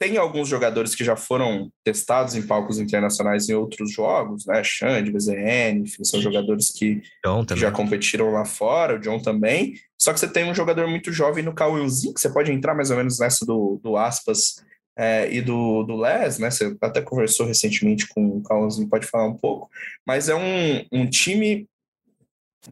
Tem 0.00 0.16
alguns 0.16 0.48
jogadores 0.48 0.94
que 0.94 1.04
já 1.04 1.14
foram 1.14 1.70
testados 1.84 2.34
em 2.34 2.42
palcos 2.42 2.78
internacionais 2.78 3.48
em 3.48 3.54
outros 3.54 3.92
jogos, 3.92 4.44
né? 4.44 4.62
Xande, 4.64 5.12
BZN, 5.12 5.82
enfim, 5.82 6.04
são 6.04 6.20
jogadores 6.20 6.70
que, 6.70 7.00
que 7.46 7.56
já 7.56 7.70
competiram 7.70 8.32
lá 8.32 8.44
fora, 8.44 8.96
o 8.96 8.98
John 8.98 9.20
também. 9.20 9.74
Só 9.98 10.12
que 10.12 10.20
você 10.20 10.28
tem 10.28 10.50
um 10.50 10.54
jogador 10.54 10.88
muito 10.88 11.12
jovem 11.12 11.44
no 11.44 11.54
Cauãozinho, 11.54 12.12
que 12.12 12.20
você 12.20 12.28
pode 12.28 12.50
entrar 12.50 12.74
mais 12.74 12.90
ou 12.90 12.96
menos 12.96 13.18
nessa 13.18 13.46
do, 13.46 13.80
do 13.82 13.96
Aspas 13.96 14.56
é, 14.96 15.32
e 15.32 15.40
do, 15.40 15.84
do 15.84 15.96
Les, 15.96 16.38
né? 16.38 16.50
Você 16.50 16.76
até 16.80 17.00
conversou 17.00 17.46
recentemente 17.46 18.08
com 18.08 18.26
o 18.26 18.42
Cauãozinho, 18.42 18.88
pode 18.88 19.06
falar 19.06 19.26
um 19.26 19.36
pouco. 19.36 19.70
Mas 20.06 20.28
é 20.28 20.34
um, 20.34 20.84
um 20.92 21.06
time 21.08 21.68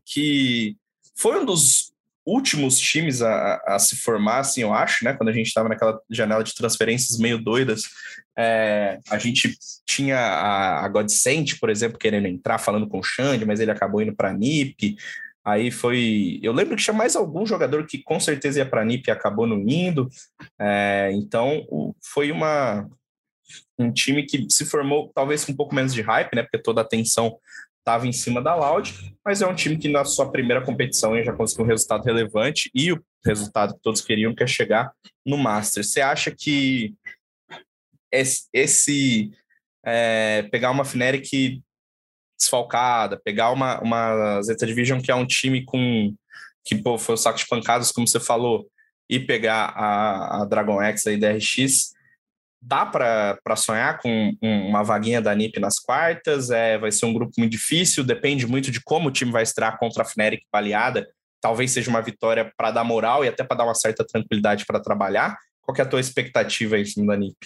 que 0.05 0.77
foi 1.15 1.41
um 1.41 1.45
dos 1.45 1.93
últimos 2.25 2.79
times 2.79 3.21
a, 3.21 3.61
a, 3.67 3.79
se 3.79 3.97
formar, 3.97 4.39
assim, 4.39 4.63
eu 4.63 4.73
acho, 4.73 5.05
né? 5.05 5.13
Quando 5.13 5.29
a 5.29 5.33
gente 5.33 5.47
estava 5.47 5.69
naquela 5.69 6.01
janela 6.09 6.45
de 6.45 6.55
transferências 6.55 7.19
meio 7.19 7.43
doidas, 7.43 7.83
é, 8.37 8.99
a 9.11 9.19
gente 9.19 9.57
tinha 9.85 10.19
a, 10.19 10.85
a 10.85 10.89
Godsend, 10.89 11.59
por 11.59 11.69
exemplo, 11.69 11.99
querendo 11.99 12.27
entrar, 12.27 12.59
falando 12.59 12.89
com 12.89 13.01
o 13.01 13.03
Xande, 13.03 13.45
mas 13.45 13.61
ele 13.61 13.71
acabou 13.71 14.01
indo 14.01 14.15
para 14.15 14.31
a 14.31 14.33
NIP. 14.33 14.97
Aí 15.45 15.73
foi. 15.73 16.39
Eu 16.43 16.53
lembro 16.53 16.77
que 16.77 16.83
tinha 16.83 16.95
mais 16.95 17.17
algum 17.17 17.45
jogador 17.45 17.85
que 17.87 17.99
com 17.99 18.21
certeza 18.21 18.61
ia 18.61 18.67
para 18.67 18.83
a 18.83 18.85
NIP 18.85 19.09
e 19.09 19.11
acabou 19.11 19.47
não 19.47 19.59
indo. 19.69 20.09
É, 20.61 21.11
então, 21.13 21.67
foi 22.01 22.31
uma, 22.31 22.89
um 23.77 23.93
time 23.93 24.23
que 24.25 24.47
se 24.49 24.65
formou 24.65 25.11
talvez 25.13 25.45
com 25.45 25.53
um 25.53 25.57
pouco 25.57 25.75
menos 25.75 25.93
de 25.93 26.01
hype, 26.01 26.35
né? 26.35 26.43
Porque 26.43 26.59
toda 26.59 26.81
a 26.81 26.85
atenção 26.85 27.37
estava 27.83 28.07
em 28.07 28.13
cima 28.13 28.41
da 28.41 28.55
Loud, 28.55 28.95
mas 29.25 29.43
é 29.43 29.47
um 29.47 29.55
time 29.55 29.77
que 29.77 29.89
na 29.89 30.05
sua 30.05 30.31
primeira 30.31 30.65
competição 30.65 31.21
já 31.23 31.33
conseguiu 31.33 31.65
um 31.65 31.69
resultado 31.69 32.05
relevante 32.05 32.71
e 32.73 32.93
o 32.93 33.05
resultado 33.27 33.75
que 33.75 33.83
todos 33.83 34.01
queriam, 34.01 34.35
que 34.35 34.43
é 34.43 34.47
chegar 34.47 34.93
no 35.27 35.37
Master. 35.37 35.85
Você 35.85 36.01
acha 36.01 36.31
que 36.31 36.95
esse, 38.11 38.49
esse 38.53 39.33
é, 39.85 40.43
pegar 40.45 40.71
uma 40.71 40.85
Fnatic 40.85 41.61
desfalcada, 42.39 43.21
pegar 43.23 43.51
uma, 43.51 43.81
uma 43.81 44.43
Zeta 44.43 44.67
Division 44.67 45.01
que 45.01 45.11
é 45.11 45.15
um 45.15 45.27
time 45.27 45.65
com 45.65 46.15
que 46.65 46.77
pô, 46.77 46.97
foi 46.97 47.17
o 47.17 47.19
saco 47.19 47.39
de 47.39 47.47
pancadas, 47.49 47.91
como 47.91 48.07
você 48.07 48.21
falou, 48.21 48.69
e 49.11 49.19
pegar 49.19 49.73
a, 49.77 50.43
a 50.43 50.45
Dragon 50.45 50.81
X 50.81 51.07
aí 51.09 51.17
da 51.17 51.33
RX, 51.33 51.92
dá 52.63 52.87
para 52.87 53.57
sonhar 53.57 53.99
com 53.99 54.33
uma 54.41 54.85
vaguinha 54.85 55.21
da 55.21 55.35
NIP 55.35 55.59
nas 55.59 55.81
quartas? 55.81 56.51
É, 56.51 56.79
vai 56.79 56.93
ser 56.93 57.07
um 57.07 57.13
grupo 57.13 57.33
muito 57.37 57.51
difícil, 57.51 58.05
depende 58.05 58.47
muito 58.47 58.71
de 58.71 58.81
como 58.81 59.09
o 59.09 59.13
time 59.13 59.33
vai 59.33 59.43
estrear 59.43 59.79
contra 59.79 60.03
a 60.03 60.07
Fnatic 60.07 60.45
baleada. 60.51 61.09
Talvez 61.41 61.73
seja 61.73 61.91
uma 61.91 62.01
vitória 62.01 62.53
para 62.57 62.71
dar 62.71 62.85
moral 62.85 63.25
e 63.25 63.29
até 63.29 63.43
para 63.43 63.57
dar 63.57 63.65
uma 63.65 63.75
certa 63.75 64.07
tranquilidade 64.07 64.65
para 64.65 64.79
trabalhar. 64.79 65.37
Qual 65.61 65.77
é 65.77 65.83
a 65.83 65.87
tua 65.87 66.01
expectativa 66.01 66.77
aí 66.77 66.83
em 66.83 66.87
cima 66.87 67.13
da 67.13 67.19
NIP? 67.19 67.37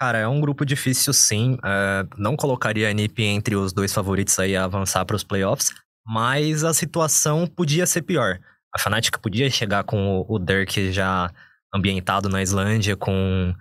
Cara, 0.00 0.18
é 0.18 0.28
um 0.28 0.40
grupo 0.40 0.64
difícil 0.64 1.12
sim. 1.12 1.54
Uh, 1.54 2.08
não 2.16 2.36
colocaria 2.36 2.88
a 2.88 2.92
NIP 2.92 3.22
entre 3.24 3.54
os 3.54 3.72
dois 3.72 3.92
favoritos 3.92 4.38
aí 4.38 4.56
a 4.56 4.64
avançar 4.64 5.04
para 5.04 5.16
os 5.16 5.24
playoffs, 5.24 5.74
mas 6.06 6.64
a 6.64 6.72
situação 6.72 7.46
podia 7.46 7.84
ser 7.84 8.02
pior. 8.02 8.38
A 8.74 8.78
Fnatic 8.78 9.18
podia 9.18 9.50
chegar 9.50 9.84
com 9.84 10.24
o 10.26 10.38
Dirk 10.38 10.92
já 10.92 11.30
ambientado 11.74 12.28
na 12.28 12.42
Islândia, 12.42 12.96
com 12.96 13.54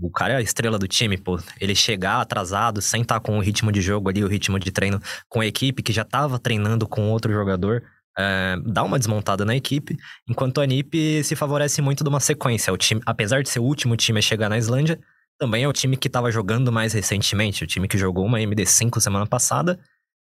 o 0.00 0.10
cara 0.10 0.34
é 0.34 0.36
a 0.36 0.40
estrela 0.40 0.78
do 0.78 0.88
time, 0.88 1.16
pô. 1.16 1.38
Ele 1.60 1.74
chegar 1.74 2.20
atrasado, 2.20 2.80
sem 2.82 3.02
estar 3.02 3.20
tá 3.20 3.20
com 3.20 3.38
o 3.38 3.40
ritmo 3.40 3.70
de 3.70 3.80
jogo 3.80 4.08
ali, 4.08 4.24
o 4.24 4.28
ritmo 4.28 4.58
de 4.58 4.70
treino 4.70 5.00
com 5.28 5.40
a 5.40 5.46
equipe 5.46 5.82
que 5.82 5.92
já 5.92 6.02
estava 6.02 6.38
treinando 6.38 6.86
com 6.86 7.10
outro 7.10 7.32
jogador, 7.32 7.82
é, 8.18 8.56
dá 8.64 8.82
uma 8.82 8.98
desmontada 8.98 9.44
na 9.44 9.54
equipe. 9.54 9.96
Enquanto 10.28 10.60
a 10.60 10.66
NiP 10.66 11.22
se 11.24 11.36
favorece 11.36 11.80
muito 11.80 12.02
de 12.02 12.08
uma 12.08 12.20
sequência. 12.20 12.72
O 12.72 12.76
time, 12.76 13.00
apesar 13.06 13.42
de 13.42 13.48
ser 13.48 13.60
o 13.60 13.64
último 13.64 13.96
time 13.96 14.18
a 14.18 14.22
chegar 14.22 14.48
na 14.48 14.58
Islândia, 14.58 15.00
também 15.38 15.64
é 15.64 15.68
o 15.68 15.72
time 15.72 15.96
que 15.96 16.08
estava 16.08 16.30
jogando 16.30 16.72
mais 16.72 16.92
recentemente. 16.92 17.64
O 17.64 17.66
time 17.66 17.88
que 17.88 17.98
jogou 17.98 18.24
uma 18.24 18.38
MD5 18.38 19.00
semana 19.00 19.26
passada. 19.26 19.78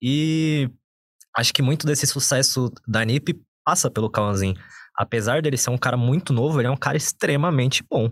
E 0.02 0.70
acho 1.38 1.54
que 1.54 1.62
muito 1.62 1.86
desse 1.88 2.06
sucesso 2.08 2.72
da 2.88 3.04
NiP 3.04 3.40
passa 3.66 3.90
pelo 3.90 4.10
Kawanzin. 4.10 4.56
Apesar 4.96 5.42
dele 5.42 5.58
ser 5.58 5.70
um 5.70 5.78
cara 5.78 5.98
muito 5.98 6.34
novo, 6.34 6.60
ele 6.60 6.68
é 6.68 6.72
um 6.72 6.78
cara 6.78 6.98
extremamente 6.98 7.84
bom. 7.90 8.10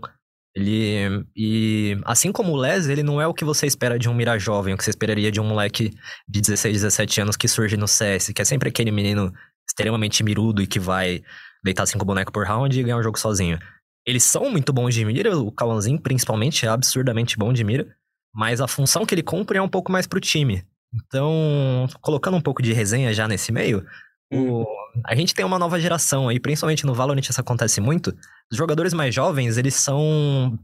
Ele. 0.54 1.24
E 1.34 1.96
assim 2.04 2.30
como 2.30 2.52
o 2.52 2.56
Les, 2.56 2.88
ele 2.88 3.02
não 3.02 3.20
é 3.20 3.26
o 3.26 3.34
que 3.34 3.44
você 3.44 3.66
espera 3.66 3.98
de 3.98 4.08
um 4.08 4.14
Mira 4.14 4.38
jovem, 4.38 4.74
o 4.74 4.76
que 4.76 4.84
você 4.84 4.90
esperaria 4.90 5.32
de 5.32 5.40
um 5.40 5.44
moleque 5.44 5.90
de 6.28 6.40
16, 6.40 6.74
17 6.82 7.20
anos 7.22 7.36
que 7.36 7.48
surge 7.48 7.76
no 7.76 7.88
CS, 7.88 8.28
que 8.34 8.42
é 8.42 8.44
sempre 8.44 8.68
aquele 8.68 8.90
menino 8.90 9.32
extremamente 9.66 10.22
mirudo 10.22 10.62
e 10.62 10.66
que 10.66 10.78
vai 10.78 11.22
deitar 11.64 11.86
cinco 11.86 12.04
bonecos 12.04 12.32
por 12.32 12.46
round 12.46 12.78
e 12.78 12.82
ganhar 12.82 12.98
um 12.98 13.02
jogo 13.02 13.18
sozinho. 13.18 13.58
Eles 14.06 14.24
são 14.24 14.50
muito 14.50 14.72
bons 14.72 14.94
de 14.94 15.04
mira, 15.04 15.38
o 15.38 15.52
Kawanzin 15.52 15.96
principalmente 15.96 16.66
é 16.66 16.68
absurdamente 16.68 17.38
bom 17.38 17.52
de 17.52 17.62
mira, 17.62 17.86
mas 18.34 18.60
a 18.60 18.66
função 18.66 19.06
que 19.06 19.14
ele 19.14 19.22
cumpre 19.22 19.58
é 19.58 19.62
um 19.62 19.68
pouco 19.68 19.92
mais 19.92 20.06
pro 20.06 20.20
time. 20.20 20.64
Então, 20.92 21.86
colocando 22.00 22.36
um 22.36 22.40
pouco 22.40 22.62
de 22.62 22.72
resenha 22.72 23.14
já 23.14 23.26
nesse 23.26 23.52
meio, 23.52 23.86
o, 24.32 24.66
a 25.06 25.14
gente 25.14 25.34
tem 25.34 25.44
uma 25.44 25.58
nova 25.58 25.80
geração 25.80 26.28
aí, 26.28 26.38
principalmente 26.38 26.86
no 26.86 26.94
Valorant 26.94 27.22
isso 27.22 27.40
acontece 27.40 27.80
muito. 27.80 28.16
Os 28.50 28.56
jogadores 28.56 28.92
mais 28.92 29.14
jovens, 29.14 29.56
eles 29.56 29.74
são 29.74 30.58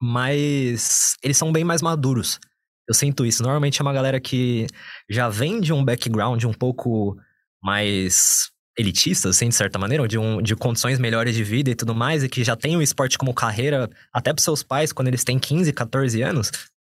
mais. 0.00 1.16
Eles 1.22 1.36
são 1.36 1.52
bem 1.52 1.64
mais 1.64 1.82
maduros. 1.82 2.40
Eu 2.88 2.94
sinto 2.94 3.24
isso. 3.24 3.42
Normalmente 3.42 3.80
é 3.80 3.82
uma 3.82 3.92
galera 3.92 4.20
que 4.20 4.66
já 5.08 5.28
vem 5.28 5.60
de 5.60 5.72
um 5.72 5.84
background 5.84 6.42
um 6.44 6.52
pouco 6.52 7.16
mais 7.62 8.50
elitista, 8.76 9.28
assim, 9.28 9.48
de 9.48 9.54
certa 9.54 9.78
maneira, 9.78 10.08
de, 10.08 10.18
um, 10.18 10.40
de 10.40 10.56
condições 10.56 10.98
melhores 10.98 11.34
de 11.34 11.44
vida 11.44 11.70
e 11.70 11.74
tudo 11.74 11.94
mais, 11.94 12.24
e 12.24 12.28
que 12.28 12.42
já 12.42 12.56
tem 12.56 12.76
o 12.76 12.82
esporte 12.82 13.18
como 13.18 13.34
carreira 13.34 13.88
até 14.12 14.32
para 14.32 14.42
seus 14.42 14.62
pais 14.62 14.92
quando 14.92 15.08
eles 15.08 15.22
têm 15.22 15.38
15, 15.38 15.72
14 15.72 16.22
anos. 16.22 16.50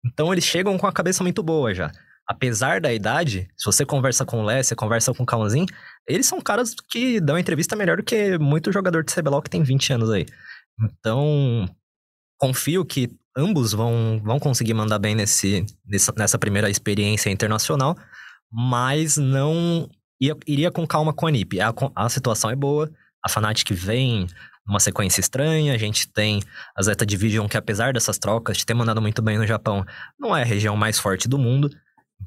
Então 0.06 0.32
eles 0.32 0.46
chegam 0.46 0.78
com 0.78 0.88
a 0.88 0.94
cabeça 0.94 1.22
muito 1.22 1.44
boa 1.44 1.74
já 1.74 1.91
apesar 2.28 2.82
da 2.82 2.94
idade, 2.94 3.48
se 3.56 3.65
você 3.65 3.86
conversa 3.86 4.26
com 4.26 4.41
o 4.41 4.44
Lé, 4.44 4.62
você 4.63 4.76
conversa 4.76 5.13
com 5.13 5.24
o 5.24 5.26
Cauãzinho, 5.26 5.68
eles 6.08 6.26
são 6.28 6.39
caras 6.41 6.76
que 6.89 7.20
dão 7.20 7.38
entrevista 7.38 7.76
melhor 7.76 7.98
do 7.98 8.04
que 8.04 8.38
muito 8.38 8.72
jogador 8.72 9.04
de 9.04 9.13
CBLOL 9.13 9.41
que 9.41 9.50
tem 9.50 9.63
20 9.63 9.94
anos 9.94 10.10
aí. 10.10 10.26
Então, 10.80 11.68
confio 12.38 12.86
que 12.86 13.10
ambos 13.36 13.74
vão, 13.74 14.22
vão 14.24 14.39
conseguir 14.39 14.74
mandar 14.74 15.00
bem 15.00 15.15
nesse, 15.15 15.65
nessa, 15.86 16.38
primeira 16.38 16.70
experiência 16.70 17.30
internacional, 17.30 17.98
mas 18.52 19.18
não 19.18 19.89
ia, 20.20 20.36
iria 20.48 20.72
com 20.72 20.86
calma 20.86 21.13
com 21.13 21.28
a 21.28 21.32
NiP. 21.32 21.60
A, 21.60 21.74
a 21.96 22.10
situação 22.10 22.50
é 22.50 22.56
boa, 22.56 22.91
a 23.24 23.30
Fnatic 23.30 23.72
vem 23.72 24.28
uma 24.68 24.80
sequência 24.80 25.20
estranha, 25.20 25.74
a 25.74 25.78
gente 25.78 26.08
tem 26.08 26.41
a 26.76 26.82
Zeta 26.82 27.06
Division, 27.06 27.48
que 27.48 27.58
apesar 27.58 27.94
dessas 27.94 28.18
trocas, 28.18 28.58
de 28.58 28.65
ter 28.65 28.74
mandado 28.74 29.02
muito 29.02 29.22
bem 29.22 29.38
no 29.38 29.46
Japão, 29.46 29.86
não 30.20 30.36
é 30.36 30.41
a 30.41 30.46
região 30.46 30.76
mais 30.76 30.98
forte 30.98 31.28
do 31.28 31.38
mundo, 31.38 31.70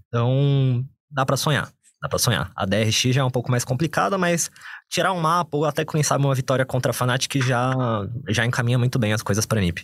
então, 0.09 0.85
dá 1.11 1.25
para 1.27 1.37
sonhar. 1.37 1.73
Dá 2.01 2.09
pra 2.09 2.19
sonhar. 2.19 2.53
A 2.55 2.65
DRX 2.65 3.15
já 3.15 3.23
é 3.23 3.25
um 3.25 3.31
pouco 3.31 3.51
mais 3.51 3.65
complicada, 3.65 4.17
mas 4.17 4.51
tirar 4.89 5.13
um 5.13 5.21
mapa 5.21 5.57
ou 5.57 5.65
até, 5.65 5.85
quem 5.85 6.03
sabe, 6.03 6.25
uma 6.25 6.35
vitória 6.35 6.65
contra 6.65 6.91
a 6.91 6.95
Fnatic 6.95 7.43
já, 7.43 7.75
já 8.29 8.47
encaminha 8.47 8.79
muito 8.79 8.99
bem 8.99 9.13
as 9.13 9.23
coisas 9.23 9.45
pra 9.45 9.61
NiP. 9.61 9.83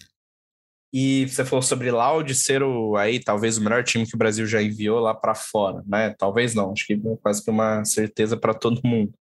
E 0.96 1.26
você 1.26 1.44
falou 1.44 1.60
sobre 1.60 1.90
Loud 1.90 2.32
ser 2.36 2.62
o, 2.62 2.96
aí, 2.96 3.18
talvez 3.18 3.58
o 3.58 3.60
melhor 3.60 3.82
time 3.82 4.06
que 4.06 4.14
o 4.14 4.18
Brasil 4.18 4.46
já 4.46 4.62
enviou 4.62 5.00
lá 5.00 5.12
para 5.12 5.34
fora, 5.34 5.82
né? 5.84 6.14
Talvez 6.16 6.54
não, 6.54 6.70
acho 6.70 6.86
que 6.86 6.92
é 6.92 7.16
quase 7.20 7.42
que 7.42 7.50
uma 7.50 7.84
certeza 7.84 8.36
para 8.36 8.54
todo 8.54 8.80
mundo. 8.84 9.12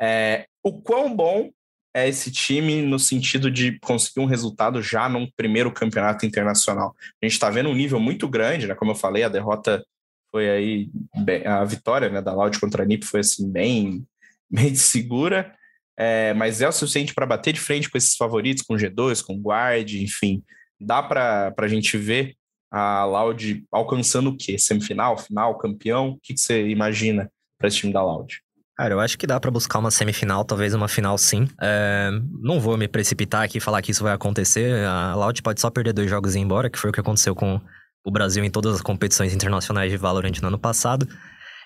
É, 0.00 0.46
o 0.62 0.80
quão 0.80 1.14
bom 1.14 1.50
é 1.94 2.08
esse 2.08 2.30
time 2.30 2.80
no 2.80 2.98
sentido 2.98 3.50
de 3.50 3.78
conseguir 3.80 4.20
um 4.20 4.24
resultado 4.24 4.80
já 4.80 5.10
num 5.10 5.28
primeiro 5.36 5.70
campeonato 5.70 6.24
internacional? 6.24 6.96
A 7.22 7.26
gente 7.26 7.34
está 7.34 7.50
vendo 7.50 7.68
um 7.68 7.74
nível 7.74 8.00
muito 8.00 8.26
grande, 8.26 8.66
né? 8.66 8.74
Como 8.74 8.92
eu 8.92 8.96
falei, 8.96 9.22
a 9.22 9.28
derrota 9.28 9.84
foi 10.30 10.48
aí 10.48 10.90
bem, 11.24 11.46
a 11.46 11.64
vitória 11.64 12.08
né, 12.08 12.22
da 12.22 12.32
Loud 12.32 12.58
contra 12.60 12.82
a 12.82 12.86
NiP 12.86 13.04
foi 13.04 13.20
assim 13.20 13.50
bem, 13.50 14.04
bem 14.50 14.74
segura, 14.74 15.54
é, 15.98 16.32
mas 16.34 16.60
é 16.60 16.68
o 16.68 16.72
suficiente 16.72 17.14
para 17.14 17.26
bater 17.26 17.52
de 17.52 17.60
frente 17.60 17.90
com 17.90 17.98
esses 17.98 18.16
favoritos, 18.16 18.62
com 18.62 18.74
G2, 18.74 19.22
com 19.24 19.40
Guard, 19.40 19.92
enfim, 19.94 20.42
dá 20.80 21.02
para 21.02 21.54
a 21.58 21.68
gente 21.68 21.96
ver 21.98 22.34
a 22.70 23.04
Loud 23.04 23.64
alcançando 23.70 24.30
o 24.30 24.36
quê? 24.36 24.56
Semifinal, 24.56 25.18
final, 25.18 25.58
campeão? 25.58 26.10
O 26.10 26.18
que, 26.22 26.36
você 26.36 26.68
imagina 26.68 27.30
para 27.58 27.68
esse 27.68 27.78
time 27.78 27.92
da 27.92 28.02
Loud? 28.02 28.40
Cara, 28.76 28.94
eu 28.94 29.00
acho 29.00 29.18
que 29.18 29.26
dá 29.26 29.38
para 29.38 29.50
buscar 29.50 29.78
uma 29.78 29.90
semifinal, 29.90 30.44
talvez 30.44 30.72
uma 30.72 30.88
final 30.88 31.18
sim. 31.18 31.48
É, 31.60 32.10
não 32.40 32.58
vou 32.58 32.78
me 32.78 32.88
precipitar 32.88 33.42
aqui 33.42 33.58
e 33.58 33.60
falar 33.60 33.82
que 33.82 33.90
isso 33.90 34.02
vai 34.02 34.14
acontecer. 34.14 34.86
A 34.86 35.14
Loud 35.14 35.42
pode 35.42 35.60
só 35.60 35.68
perder 35.68 35.92
dois 35.92 36.08
jogos 36.08 36.34
e 36.34 36.38
ir 36.38 36.42
embora, 36.42 36.70
que 36.70 36.78
foi 36.78 36.88
o 36.88 36.92
que 36.92 37.00
aconteceu 37.00 37.34
com 37.34 37.60
o 38.04 38.10
Brasil 38.10 38.44
em 38.44 38.50
todas 38.50 38.74
as 38.74 38.82
competições 38.82 39.34
internacionais 39.34 39.90
de 39.90 39.96
Valorant 39.96 40.40
no 40.40 40.48
ano 40.48 40.58
passado. 40.58 41.06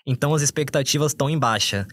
Então 0.06 0.34
as 0.34 0.42
expectativas 0.42 1.12
estão 1.12 1.30
em 1.30 1.38
baixa. 1.38 1.86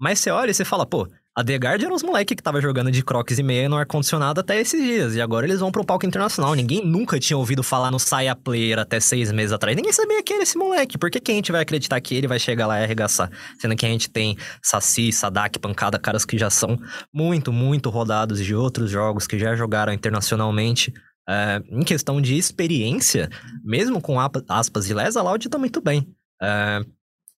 Mas 0.00 0.18
você 0.18 0.30
olha 0.30 0.50
e 0.50 0.54
você 0.54 0.64
fala, 0.64 0.84
pô, 0.84 1.08
a 1.34 1.42
The 1.42 1.56
Guard 1.56 1.82
era 1.82 1.94
uns 1.94 2.02
moleque 2.02 2.36
que 2.36 2.42
tava 2.42 2.60
jogando 2.60 2.90
de 2.90 3.02
crocs 3.02 3.38
e 3.38 3.42
meia 3.42 3.66
no 3.66 3.76
ar-condicionado 3.76 4.40
até 4.40 4.60
esses 4.60 4.78
dias. 4.82 5.14
E 5.14 5.20
agora 5.20 5.46
eles 5.46 5.60
vão 5.60 5.72
pro 5.72 5.82
palco 5.82 6.04
internacional. 6.04 6.54
Ninguém 6.54 6.84
nunca 6.84 7.18
tinha 7.18 7.38
ouvido 7.38 7.62
falar 7.62 7.90
no 7.90 7.98
Saia 7.98 8.36
Player 8.36 8.78
até 8.78 9.00
seis 9.00 9.32
meses 9.32 9.50
atrás. 9.50 9.74
Ninguém 9.74 9.94
sabia 9.94 10.22
quem 10.22 10.34
era 10.34 10.42
esse 10.42 10.58
moleque. 10.58 10.98
Por 10.98 11.10
que, 11.10 11.18
que 11.18 11.32
a 11.32 11.34
gente 11.34 11.50
vai 11.50 11.62
acreditar 11.62 11.98
que 12.02 12.14
ele 12.14 12.28
vai 12.28 12.38
chegar 12.38 12.66
lá 12.66 12.80
e 12.80 12.84
arregaçar? 12.84 13.30
Sendo 13.58 13.74
que 13.74 13.86
a 13.86 13.88
gente 13.88 14.10
tem 14.10 14.36
Saci, 14.62 15.10
Sadak, 15.10 15.58
Pancada, 15.58 15.98
caras 15.98 16.26
que 16.26 16.36
já 16.36 16.50
são 16.50 16.78
muito, 17.10 17.50
muito 17.50 17.88
rodados 17.88 18.44
de 18.44 18.54
outros 18.54 18.90
jogos, 18.90 19.26
que 19.26 19.38
já 19.38 19.56
jogaram 19.56 19.92
internacionalmente. 19.94 20.92
Uh, 21.28 21.80
em 21.80 21.84
questão 21.84 22.20
de 22.20 22.36
experiência, 22.36 23.30
mesmo 23.64 24.00
com 24.00 24.16
aspas 24.48 24.86
de 24.86 24.94
Les, 24.94 25.16
a 25.16 25.22
Loud 25.22 25.48
tá 25.48 25.58
muito 25.58 25.80
bem. 25.80 26.00
Uh, 26.42 26.84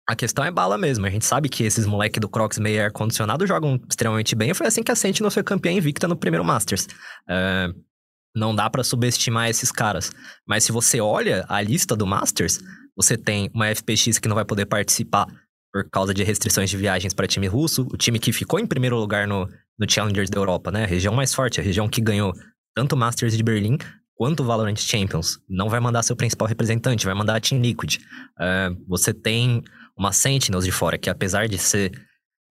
a 0.07 0.15
questão 0.15 0.45
é 0.45 0.51
bala 0.51 0.77
mesmo. 0.77 1.07
A 1.07 1.11
gente 1.11 1.25
sabe 1.25 1.49
que 1.49 1.65
esses 1.65 1.87
moleques 1.87 2.21
do 2.21 2.29
Crocs 2.29 2.59
meio 2.59 2.83
ar-condicionado 2.85 3.47
jogam 3.47 3.81
extremamente 3.89 4.35
bem. 4.35 4.53
Foi 4.55 4.67
assim 4.67 4.83
que 4.83 4.93
a 4.93 4.97
Sentinel 4.97 5.31
foi 5.31 5.43
campeã 5.43 5.73
invicta 5.73 6.09
no 6.09 6.17
primeiro 6.17 6.45
Masters. 6.45 6.87
Uh, 7.29 7.75
não 8.35 8.55
dá 8.55 8.69
para 8.69 8.85
subestimar 8.85 9.49
esses 9.49 9.71
caras. 9.71 10.11
Mas 10.47 10.65
se 10.65 10.73
você 10.73 11.01
olha 11.01 11.45
a 11.49 11.61
lista 11.63 11.95
do 11.95 12.07
Masters, 12.07 12.61
você 12.97 13.17
tem 13.17 13.51
uma 13.55 13.75
FPX 13.75 14.19
que 14.19 14.29
não 14.29 14.35
vai 14.35 14.45
poder 14.45 14.67
participar 14.67 15.27
por 15.73 15.89
causa 15.91 16.13
de 16.13 16.23
restrições 16.23 16.71
de 16.71 16.77
viagens 16.77 17.15
para 17.15 17.27
time 17.27 17.47
russo. 17.47 17.87
O 17.93 17.97
time 17.97 18.19
que 18.19 18.33
ficou 18.33 18.59
em 18.59 18.67
primeiro 18.67 18.97
lugar 18.97 19.27
no 19.27 19.49
no 19.79 19.91
Challengers 19.91 20.31
da 20.31 20.39
Europa, 20.39 20.71
né? 20.71 20.85
A 20.85 20.87
região 20.87 21.15
mais 21.15 21.35
forte, 21.35 21.61
a 21.61 21.63
região 21.63 21.89
que 21.89 22.01
ganhou 22.01 22.33
tanto 22.75 22.97
Masters 22.97 23.37
de 23.37 23.43
Berlim 23.43 23.79
quanto 24.17 24.45
Valorant 24.45 24.77
Champions. 24.77 25.39
Não 25.49 25.69
vai 25.69 25.81
mandar 25.81 26.03
seu 26.03 26.17
principal 26.17 26.49
representante, 26.49 27.05
vai 27.05 27.15
mandar 27.15 27.37
a 27.37 27.41
Team 27.41 27.61
Liquid. 27.61 27.97
Uh, 28.39 28.77
você 28.89 29.13
tem 29.13 29.63
uma 29.97 30.13
Sentinels 30.13 30.65
de 30.65 30.73
fora, 30.73 30.99
que 30.99 31.11
apesar 31.11 31.49
de 31.49 31.59
ser 31.59 31.93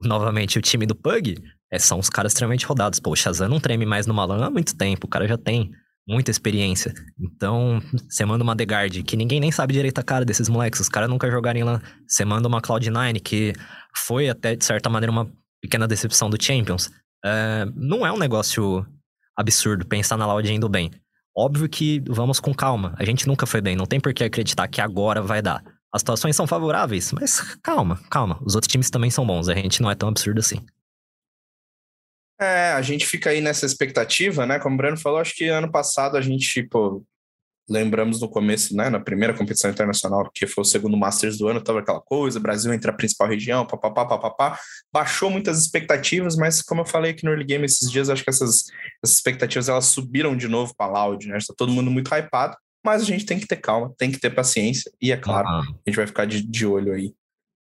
novamente 0.01 0.57
o 0.57 0.61
time 0.61 0.85
do 0.85 0.95
Pug, 0.95 1.41
é, 1.71 1.79
são 1.79 1.99
os 1.99 2.09
caras 2.09 2.31
extremamente 2.31 2.65
rodados. 2.65 2.99
Pô, 2.99 3.11
o 3.11 3.15
Shazam 3.15 3.49
não 3.49 3.59
treme 3.59 3.85
mais 3.85 4.05
no 4.05 4.13
Malan 4.13 4.45
há 4.45 4.49
muito 4.49 4.75
tempo, 4.75 5.07
o 5.07 5.09
cara 5.09 5.27
já 5.27 5.37
tem 5.37 5.71
muita 6.07 6.31
experiência. 6.31 6.93
Então, 7.19 7.81
você 8.09 8.25
manda 8.25 8.43
uma 8.43 8.55
The 8.55 8.63
Guard, 8.65 9.03
que 9.03 9.17
ninguém 9.17 9.39
nem 9.39 9.51
sabe 9.51 9.73
direito 9.73 9.97
a 9.99 10.03
cara 10.03 10.25
desses 10.25 10.49
moleques, 10.49 10.79
os 10.79 10.89
caras 10.89 11.09
nunca 11.09 11.31
jogarem 11.31 11.63
lá. 11.63 11.81
Você 12.07 12.25
manda 12.25 12.47
uma 12.47 12.61
Cloud9, 12.61 13.21
que 13.21 13.53
foi 13.95 14.29
até, 14.29 14.55
de 14.55 14.65
certa 14.65 14.89
maneira, 14.89 15.11
uma 15.11 15.29
pequena 15.61 15.87
decepção 15.87 16.29
do 16.29 16.41
Champions. 16.41 16.91
É, 17.25 17.65
não 17.75 18.05
é 18.05 18.11
um 18.11 18.17
negócio 18.17 18.85
absurdo 19.35 19.85
pensar 19.85 20.17
na 20.17 20.25
Loud 20.25 20.51
indo 20.51 20.69
bem. 20.69 20.91
Óbvio 21.35 21.67
que 21.67 22.03
vamos 22.07 22.39
com 22.39 22.53
calma. 22.53 22.95
A 22.97 23.05
gente 23.05 23.27
nunca 23.27 23.45
foi 23.45 23.61
bem, 23.61 23.75
não 23.75 23.85
tem 23.85 23.99
por 23.99 24.13
que 24.13 24.23
acreditar 24.23 24.67
que 24.67 24.81
agora 24.81 25.21
vai 25.21 25.41
dar. 25.41 25.63
As 25.91 26.01
situações 26.01 26.35
são 26.35 26.47
favoráveis, 26.47 27.11
mas 27.11 27.39
calma, 27.61 27.99
calma. 28.09 28.39
Os 28.43 28.55
outros 28.55 28.71
times 28.71 28.89
também 28.89 29.11
são 29.11 29.25
bons, 29.25 29.47
a 29.47 29.55
gente 29.55 29.81
não 29.81 29.91
é 29.91 29.95
tão 29.95 30.09
absurdo 30.09 30.39
assim. 30.39 30.63
É, 32.39 32.71
a 32.73 32.81
gente 32.81 33.05
fica 33.05 33.29
aí 33.29 33.41
nessa 33.41 33.65
expectativa, 33.65 34.45
né? 34.45 34.59
Como 34.59 34.75
o 34.75 34.77
Breno 34.77 34.97
falou, 34.97 35.19
acho 35.19 35.35
que 35.35 35.47
ano 35.47 35.71
passado 35.71 36.17
a 36.17 36.21
gente, 36.21 36.63
pô, 36.63 37.03
lembramos 37.69 38.19
no 38.19 38.29
começo, 38.29 38.75
né, 38.75 38.89
na 38.89 38.99
primeira 38.99 39.33
competição 39.33 39.71
internacional, 39.71 40.29
que 40.33 40.45
foi 40.45 40.63
o 40.63 40.65
segundo 40.65 40.97
Masters 40.97 41.37
do 41.37 41.47
ano, 41.47 41.61
tava 41.61 41.79
aquela 41.79 42.01
coisa, 42.01 42.39
Brasil 42.39 42.73
entre 42.73 42.89
a 42.89 42.93
principal 42.93 43.27
região, 43.27 43.65
papapá, 43.65 44.05
papapá, 44.05 44.59
baixou 44.91 45.29
muitas 45.29 45.59
expectativas, 45.59 46.35
mas 46.35 46.61
como 46.61 46.81
eu 46.81 46.85
falei 46.85 47.11
aqui 47.11 47.23
no 47.23 47.31
early 47.31 47.45
game 47.45 47.65
esses 47.65 47.89
dias, 47.89 48.09
acho 48.09 48.23
que 48.23 48.29
essas, 48.29 48.65
essas 49.03 49.15
expectativas 49.15 49.69
elas 49.69 49.85
subiram 49.85 50.35
de 50.35 50.47
novo 50.47 50.73
para 50.75 50.91
Loud, 50.91 51.27
né, 51.27 51.37
está 51.37 51.53
todo 51.55 51.71
mundo 51.71 51.89
muito 51.89 52.13
hypado, 52.13 52.55
mas 52.85 53.01
a 53.01 53.05
gente 53.05 53.25
tem 53.25 53.39
que 53.39 53.47
ter 53.47 53.57
calma, 53.57 53.93
tem 53.97 54.11
que 54.11 54.19
ter 54.19 54.29
paciência, 54.29 54.91
e 55.01 55.11
é 55.11 55.17
claro, 55.17 55.47
a 55.47 55.63
gente 55.87 55.95
vai 55.95 56.07
ficar 56.07 56.25
de, 56.25 56.41
de 56.41 56.65
olho 56.65 56.93
aí. 56.93 57.13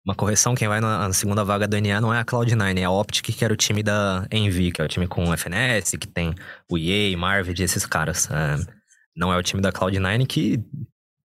Uma 0.03 0.15
correção, 0.15 0.55
quem 0.55 0.67
vai 0.67 0.81
na 0.81 1.13
segunda 1.13 1.43
vaga 1.45 1.67
do 1.67 1.79
NA 1.79 2.01
não 2.01 2.11
é 2.11 2.19
a 2.19 2.25
Cloud9, 2.25 2.79
é 2.79 2.83
a 2.83 2.89
Optic, 2.89 3.37
que 3.37 3.45
era 3.45 3.53
o 3.53 3.57
time 3.57 3.83
da 3.83 4.27
Envy, 4.31 4.71
que 4.71 4.81
é 4.81 4.83
o 4.83 4.87
time 4.87 5.07
com 5.07 5.29
o 5.29 5.37
FNS, 5.37 5.95
que 5.95 6.07
tem 6.07 6.33
o 6.67 6.75
EA, 6.75 7.15
Marvid, 7.15 7.61
esses 7.61 7.85
caras. 7.85 8.27
É 8.31 8.80
não 9.15 9.31
é 9.33 9.37
o 9.37 9.43
time 9.43 9.61
da 9.61 9.71
Cloud9 9.71 10.25
que 10.27 10.63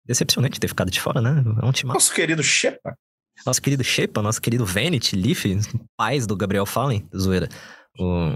decepcionante 0.04 0.60
ter 0.60 0.68
ficado 0.68 0.90
de 0.90 1.00
fora, 1.00 1.20
né? 1.20 1.42
É 1.62 1.64
um 1.64 1.72
time. 1.72 1.92
Nosso 1.92 2.12
querido 2.12 2.42
Shepa. 2.42 2.96
Nosso 3.44 3.60
querido 3.60 3.82
Shepa, 3.82 4.22
nosso 4.22 4.40
querido 4.40 4.64
Vanity, 4.64 5.16
Leaf, 5.16 5.44
pais 5.96 6.26
do 6.26 6.36
Gabriel 6.36 6.66
Fallen, 6.66 7.08
zoeira. 7.16 7.48
O... 7.98 8.28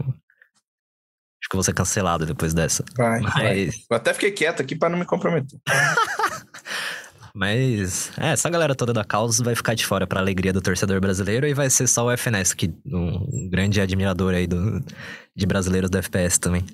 Acho 1.41 1.49
que 1.49 1.57
vou 1.57 1.63
ser 1.63 1.73
cancelado 1.73 2.27
depois 2.27 2.53
dessa. 2.53 2.85
Vai, 2.97 3.21
Mas... 3.21 3.35
vai. 3.35 3.69
Eu 3.91 3.97
até 3.97 4.13
fiquei 4.13 4.33
quieto 4.33 4.61
aqui 4.61 4.75
para 4.75 4.89
não 4.89 4.99
me 4.99 5.05
comprometer. 5.05 5.59
Mas, 7.35 8.11
é, 8.19 8.33
essa 8.33 8.51
galera 8.51 8.75
toda 8.75 8.93
da 8.93 9.05
causa 9.05 9.45
vai 9.45 9.55
ficar 9.55 9.75
de 9.75 9.87
fora 9.87 10.09
para 10.09 10.19
alegria 10.19 10.53
do 10.53 10.61
torcedor 10.61 11.01
brasileiro 11.01 11.47
e 11.47 11.55
vai 11.55 11.71
ser 11.71 11.87
só 11.87 12.07
o 12.07 12.11
FNS, 12.11 12.53
que 12.53 12.75
um 12.85 13.49
grande 13.49 13.81
admirador 13.81 14.35
aí 14.35 14.49
do, 14.49 14.85
de 15.37 15.47
brasileiros 15.47 15.89
do 15.89 15.99
FPS 15.99 16.41
também 16.41 16.65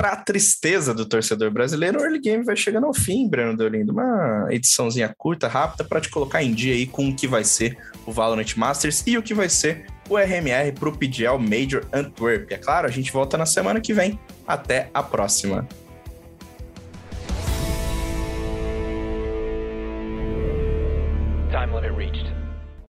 para 0.00 0.12
a 0.12 0.16
tristeza 0.16 0.94
do 0.94 1.04
torcedor 1.04 1.50
brasileiro, 1.50 2.00
o 2.00 2.02
early 2.02 2.18
game 2.18 2.42
vai 2.42 2.56
chegando 2.56 2.86
ao 2.86 2.94
fim, 2.94 3.28
Breno 3.28 3.54
Deolindo. 3.54 3.92
Uma 3.92 4.46
ediçãozinha 4.48 5.14
curta, 5.14 5.46
rápida, 5.46 5.84
para 5.84 6.00
te 6.00 6.08
colocar 6.08 6.42
em 6.42 6.54
dia 6.54 6.72
aí 6.72 6.86
com 6.86 7.10
o 7.10 7.14
que 7.14 7.28
vai 7.28 7.44
ser 7.44 7.76
o 8.06 8.10
Valorant 8.10 8.56
Masters 8.56 9.06
e 9.06 9.18
o 9.18 9.22
que 9.22 9.34
vai 9.34 9.50
ser 9.50 9.84
o 10.08 10.16
RMR 10.16 10.72
para 10.72 10.88
o 10.88 10.96
PGL 10.96 11.38
Major 11.38 11.84
Antwerp. 11.92 12.50
É 12.50 12.56
claro, 12.56 12.88
a 12.88 12.90
gente 12.90 13.12
volta 13.12 13.36
na 13.36 13.44
semana 13.44 13.78
que 13.78 13.92
vem. 13.92 14.18
Até 14.48 14.88
a 14.94 15.02
próxima. 15.02 15.68
Time 21.50 21.74
limit 21.74 21.94
reached. 21.94 22.19